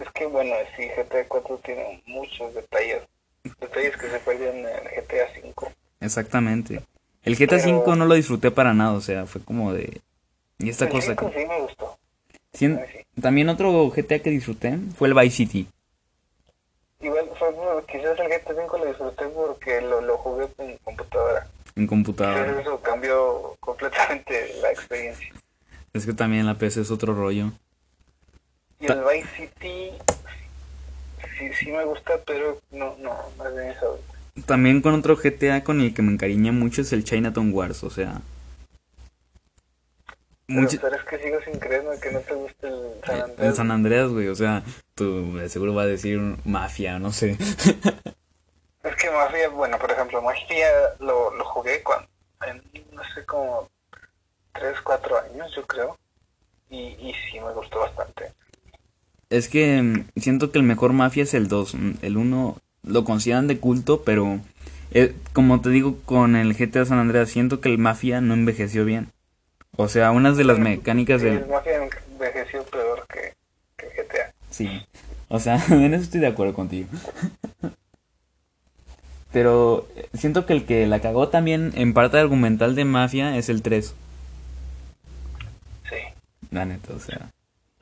[0.00, 3.02] Es que bueno, sí, GTA 4 tiene muchos detalles.
[3.60, 5.72] Detalles que se perdieron en GTA 5.
[6.00, 6.82] Exactamente.
[7.24, 10.00] El GTA Pero- 5 no lo disfruté para nada, o sea, fue como de...
[10.58, 11.40] Y esta El cosa 5 que...
[11.40, 11.98] sí me gustó.
[12.52, 12.76] Sí.
[13.20, 15.68] También otro GTA que disfruté fue el Vice City,
[17.02, 17.48] Igual, fue,
[17.90, 21.46] quizás el GTA 5 lo disfruté porque lo, lo jugué en computadora.
[21.76, 22.44] en computadora.
[22.46, 25.32] Quizás eso cambió completamente la experiencia.
[25.94, 27.52] Es que también la PC es otro rollo.
[28.80, 29.90] Y Ta- el Vice City
[31.38, 34.16] sí, sí me gusta, pero no, no, no es de mis favoritos.
[34.46, 37.90] También con otro GTA con el que me encariñé mucho es el Chinatown Wars, o
[37.90, 38.20] sea...
[40.48, 43.56] Mucho- pero es que sigo sin creerme que no te guste el San En Andreas.
[43.56, 44.64] San Andreas, güey, o sea,
[44.96, 47.36] tú seguro va a decir mafia, no sé.
[48.82, 50.66] Es que Mafia, bueno, por ejemplo, Mafia
[51.00, 52.08] lo, lo jugué cuando,
[52.46, 52.62] en,
[52.94, 53.68] no sé, como
[54.54, 55.98] 3, 4 años, yo creo.
[56.70, 58.32] Y, y sí me gustó bastante.
[59.28, 61.74] Es que mm, siento que el mejor mafia es el 2.
[61.74, 64.40] mm, El 1 lo consideran de culto, pero
[64.92, 68.84] eh, como te digo con el GTA San Andreas, siento que el mafia no envejeció
[68.84, 69.08] bien.
[69.76, 71.38] O sea, unas de las mecánicas Sí, del...
[71.38, 71.72] el Mafia
[72.12, 73.34] envejeció peor que,
[73.76, 74.32] que GTA.
[74.50, 74.68] Sí.
[75.28, 76.88] O sea, en eso estoy de acuerdo contigo.
[79.32, 83.48] Pero eh, siento que el que la cagó también en parte argumental de mafia es
[83.48, 83.94] el 3.
[85.88, 85.96] Sí.
[86.50, 87.30] La neta, o sea,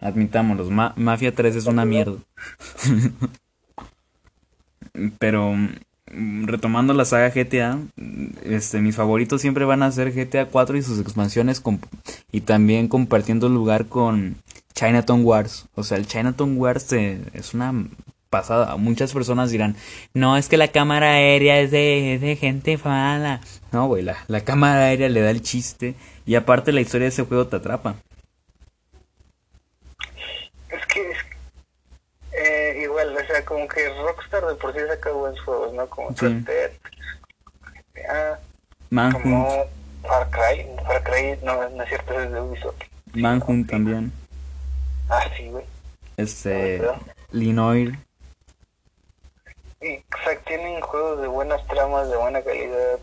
[0.00, 2.16] admitámoslo, Ma- Mafia 3 es una mierda.
[5.18, 5.54] Pero
[6.12, 7.78] mm, retomando la saga GTA,
[8.44, 11.62] este mis favoritos siempre van a ser GTA 4 y sus expansiones
[12.32, 14.36] y también compartiendo lugar con
[14.74, 15.66] Chinatown Wars.
[15.74, 17.72] O sea, el Chinatown Wars es una
[18.30, 18.76] pasada.
[18.76, 19.76] Muchas personas dirán,
[20.14, 23.40] "No, es que la cámara aérea es de, es de gente mala."
[23.72, 25.94] No, güey, la, la cámara aérea le da el chiste
[26.26, 27.96] y aparte la historia de ese juego te atrapa.
[30.70, 31.18] Es que es,
[32.32, 35.88] eh, igual, o sea, como que Rockstar de por sí saca buenos juegos, ¿no?
[35.88, 36.44] Como Sí.
[36.44, 36.70] Dead,
[38.90, 39.64] Manhunt, como
[40.02, 40.66] Far Cry.
[40.86, 42.82] Far Cry, no, no es cierto, es de Ubisoft.
[43.14, 44.12] Manhunt también.
[45.08, 45.64] Ah, sí, güey.
[46.18, 46.96] Este, ¿Verdad?
[47.30, 47.98] Linoir.
[49.80, 52.98] Y, o sea, tienen juegos de buenas tramas, de buena calidad,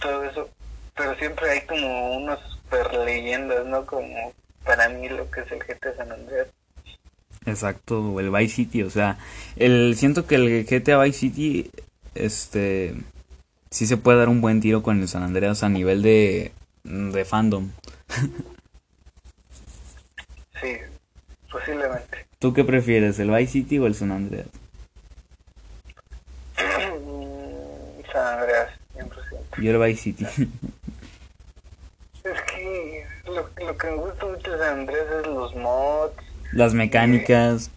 [0.00, 0.48] todo eso.
[0.96, 3.84] Pero siempre hay como unas super leyendas, ¿no?
[3.84, 4.32] Como
[4.64, 6.48] para mí lo que es el GTA San Andreas.
[7.48, 9.18] Exacto, o el Vice City, o sea,
[9.56, 11.70] el siento que el GTA Vice City
[12.14, 12.94] este
[13.70, 16.52] sí se puede dar un buen tiro con el San Andreas a nivel de
[16.84, 17.70] de fandom.
[20.60, 20.76] Sí,
[21.52, 22.26] posiblemente.
[22.40, 24.48] ¿Tú qué prefieres, el Vice City o el San Andreas?
[28.12, 29.62] San Andreas, 100%.
[29.62, 30.26] Yo el Vice City.
[32.24, 36.27] Es que lo, lo que me gusta mucho de San Andreas es los mods.
[36.52, 37.70] Las mecánicas,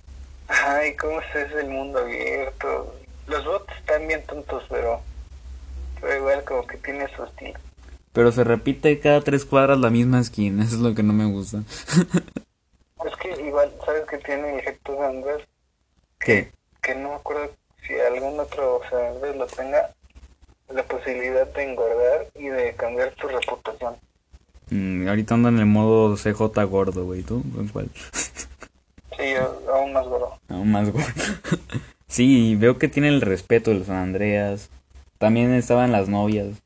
[0.52, 2.94] Ay, cómo es el mundo abierto.
[3.28, 5.00] Los bots están bien tontos, pero,
[6.00, 7.58] pero igual como que tiene su estilo.
[8.12, 11.26] pero se repite cada tres cuadras la misma skin, eso es lo que no me
[11.26, 11.60] gusta.
[13.06, 15.42] Es que igual, ¿sabes que tiene el Andreas?
[16.20, 16.52] ¿Qué?
[16.82, 17.52] Que no me acuerdo
[17.88, 19.90] si algún otro San Andreas lo tenga,
[20.70, 23.96] la posibilidad de engordar y de cambiar tu reputación.
[24.70, 27.44] Mm, ahorita ando en el modo CJ gordo, güey, ¿tú?
[27.58, 27.90] ¿En ¿Cuál?
[29.18, 29.34] Sí,
[29.72, 30.40] aún más gordo.
[30.50, 31.08] Aún más gordo.
[32.08, 34.70] sí, veo que tiene el respeto el San Andreas.
[35.18, 36.62] También estaban las novias.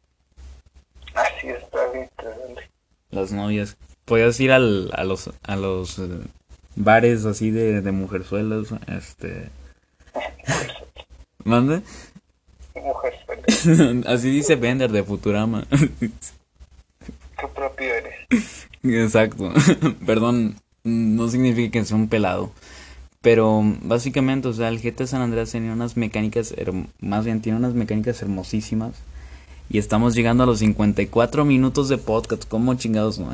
[1.14, 2.70] Así está bien interesante.
[3.10, 3.78] Las novias.
[4.06, 6.08] Podías ir al, a los, a los eh,
[6.76, 8.68] bares así de, de mujerzuelas.
[8.88, 9.50] Este.
[11.44, 11.82] ¿Mande?
[12.76, 14.10] Mujer, suelta.
[14.14, 15.66] así dice Bender de Futurama.
[16.00, 18.68] Qué propio eres.
[18.84, 19.52] Exacto.
[20.06, 20.56] Perdón,
[20.86, 22.52] no significa que sea un pelado.
[23.22, 26.54] Pero básicamente, o sea, el GTA San Andreas tenía unas mecánicas,
[27.02, 28.94] más bien tiene unas mecánicas hermosísimas.
[29.68, 32.48] Y estamos llegando a los 54 minutos de podcast.
[32.48, 33.34] ¿Cómo chingados no?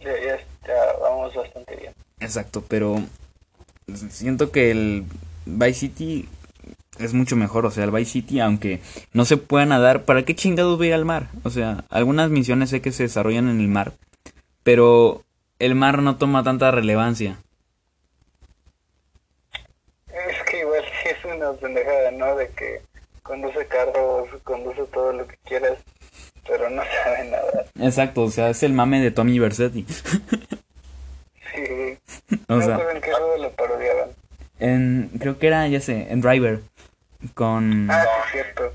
[0.00, 0.36] Ya, ya,
[0.66, 1.92] ya vamos bastante bien.
[2.20, 3.02] Exacto, pero
[4.10, 5.04] siento que el
[5.44, 6.28] Vice City
[6.98, 7.66] es mucho mejor.
[7.66, 8.80] O sea, el Vice City, aunque
[9.12, 11.30] no se pueda nadar, ¿para qué chingados voy a ir al mar?
[11.42, 13.94] O sea, algunas misiones sé que se desarrollan en el mar,
[14.62, 15.24] pero
[15.58, 17.38] el mar no toma tanta relevancia.
[20.08, 22.36] Es que igual sí es una pendejada, ¿no?
[22.36, 22.80] De que
[23.22, 25.78] conduce carros, conduce todo lo que quieras,
[26.46, 27.64] pero no sabe nada.
[27.80, 29.84] Exacto, o sea, es el mame de Tommy Versetti.
[31.54, 31.98] Sí.
[32.48, 34.10] o no sea, recuerdo en qué juego lo parodiaban.
[34.60, 36.60] en, creo que era, ya sé, en Driver,
[37.34, 37.90] con...
[37.90, 38.72] Ah, sí, cierto.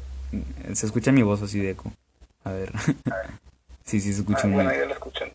[0.74, 1.92] Se escucha mi voz así de eco.
[2.44, 2.72] A ver.
[3.86, 4.64] sí, sí, se escucha Ah, muy...
[4.66, 5.33] bueno, yo lo escucho mal.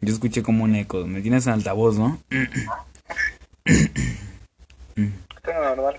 [0.00, 1.06] Yo escuché como un eco.
[1.06, 2.18] Me tienes en altavoz, ¿no?
[4.94, 5.96] Tengo normal.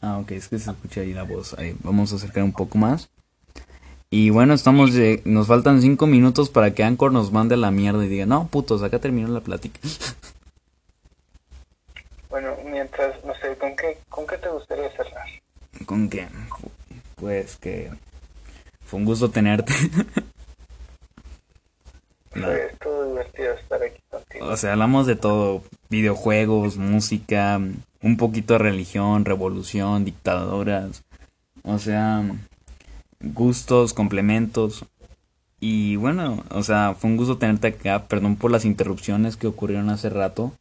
[0.00, 1.54] Ah, ok, es que se escucha ahí la voz.
[1.58, 3.08] Ahí, vamos a acercar un poco más.
[4.10, 8.04] Y bueno, estamos de, nos faltan cinco minutos para que Anchor nos mande la mierda
[8.04, 9.80] y diga, no, putos, acá terminó la plática.
[12.28, 15.26] Bueno, mientras, no sé, ¿con qué, con qué te gustaría cerrar?
[15.86, 16.28] ¿Con qué?
[17.16, 17.90] Pues que
[18.84, 19.72] fue un gusto tenerte.
[22.34, 24.46] La- Fue estuvo divertido estar aquí contigo.
[24.46, 27.60] O sea, hablamos de todo, videojuegos, música,
[28.02, 31.02] un poquito de religión, revolución, dictaduras,
[31.62, 32.22] o sea,
[33.20, 34.84] gustos, complementos.
[35.60, 39.90] Y bueno, o sea, fue un gusto tenerte acá, perdón por las interrupciones que ocurrieron
[39.90, 40.52] hace rato.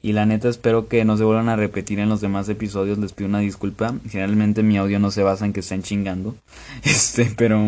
[0.00, 3.12] Y la neta espero que no se vuelvan a repetir en los demás episodios, les
[3.12, 3.94] pido una disculpa.
[4.08, 6.36] Generalmente mi audio no se basa en que estén chingando.
[6.84, 7.60] Este, pero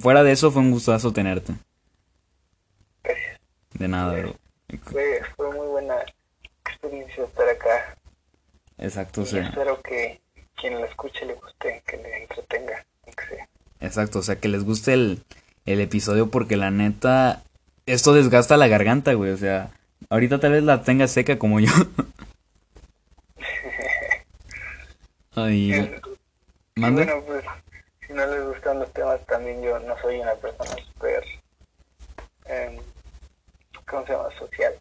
[0.00, 1.54] fuera de eso fue un gustazo tenerte.
[3.74, 4.34] De nada, bro.
[4.84, 5.96] Fue, fue muy buena
[6.64, 7.96] experiencia estar acá.
[8.78, 10.20] Exacto, o Y sea, espero que
[10.56, 12.84] quien la escuche le guste, que le entretenga,
[13.28, 13.48] sea.
[13.80, 15.22] exacto, o sea, que les guste el,
[15.66, 17.42] el episodio porque la neta,
[17.86, 19.70] esto desgasta la garganta, güey, o sea,
[20.10, 21.70] ahorita tal vez la tenga seca como yo.
[25.36, 25.90] Ay,
[26.76, 27.04] ¿mande?
[27.04, 27.44] bueno, pues,
[28.06, 31.24] si no les gustan los temas, también yo no soy una persona súper,
[32.46, 32.78] em,
[33.88, 34.28] ¿cómo se llama?
[34.38, 34.74] Social.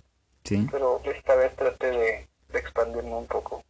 [0.43, 3.63] Sí, Pero esta vez traté de, de expandirme un poco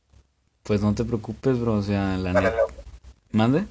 [0.63, 2.55] pues no te preocupes, bro, o sea, la para neta.
[2.55, 2.73] la,
[3.34, 3.65] ¿Mande?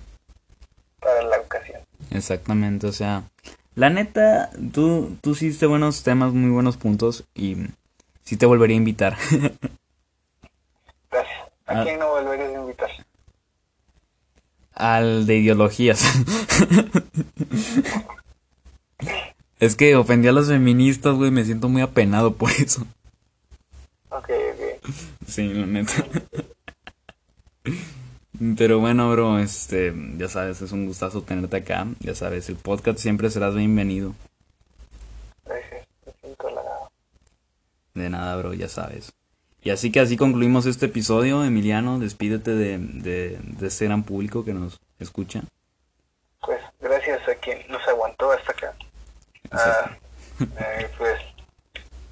[1.00, 1.80] para la ocasión.
[2.10, 3.24] Exactamente, o sea,
[3.74, 7.56] la neta, tú, tú hiciste buenos temas, muy buenos puntos y
[8.24, 9.16] sí te volvería a invitar.
[11.10, 11.38] Gracias.
[11.66, 11.84] ¿A Ah.
[11.84, 12.90] quién no volverías a invitar?
[14.74, 16.04] Al de ideologías.
[19.62, 22.84] es que ofendí a las feministas, güey, me siento muy apenado por eso.
[24.08, 24.92] Ok, ok.
[25.24, 26.04] Sí, la neta.
[28.56, 31.86] Pero bueno, bro, este, ya sabes, es un gustazo tenerte acá.
[32.00, 34.16] Ya sabes, el podcast siempre serás bienvenido.
[35.44, 35.86] Gracias.
[36.06, 36.90] Me siento halagado.
[37.94, 39.12] De nada, bro, ya sabes.
[39.62, 41.44] Y así que así concluimos este episodio.
[41.44, 45.44] Emiliano, despídete de, de, de este gran público que nos escucha.
[46.44, 48.51] Pues gracias a quien nos aguantó hasta.
[49.53, 49.96] Ah,
[50.40, 51.20] eh, pues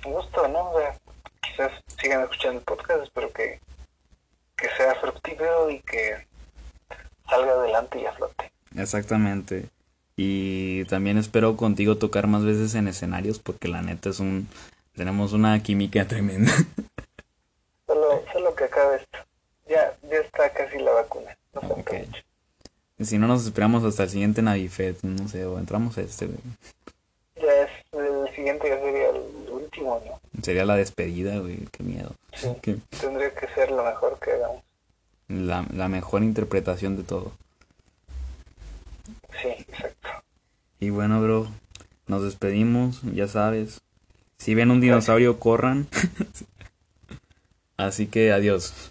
[0.04, 0.70] un gusto, ¿no?
[0.70, 0.96] O sea,
[1.42, 3.60] quizás sigan escuchando el podcast, espero que,
[4.56, 6.26] que sea fructífero y que
[7.28, 8.52] salga adelante y a flote.
[8.76, 9.66] Exactamente.
[10.16, 14.48] Y también espero contigo tocar más veces en escenarios porque la neta es un...
[14.94, 16.52] Tenemos una química tremenda.
[17.86, 19.18] Solo, solo que acabe esto.
[19.68, 21.36] Ya, ya está casi la vacuna.
[21.54, 21.92] No falta Ok.
[22.06, 22.22] mucho.
[23.00, 26.28] si no nos esperamos hasta el siguiente Navifet, no sé, o entramos a este.
[27.40, 30.20] Ya es el siguiente ya sería el último, ¿no?
[30.42, 32.14] Sería la despedida, güey, qué miedo.
[32.34, 32.48] Sí.
[32.62, 34.62] Qué- Tendría que ser lo mejor que hagamos.
[35.28, 37.32] La, la mejor interpretación de todo.
[39.40, 40.08] Sí, exacto.
[40.80, 41.48] Y bueno, bro,
[42.08, 43.80] nos despedimos, ya sabes.
[44.38, 45.86] Si ven un dinosaurio, corran.
[47.76, 48.89] Así que adiós.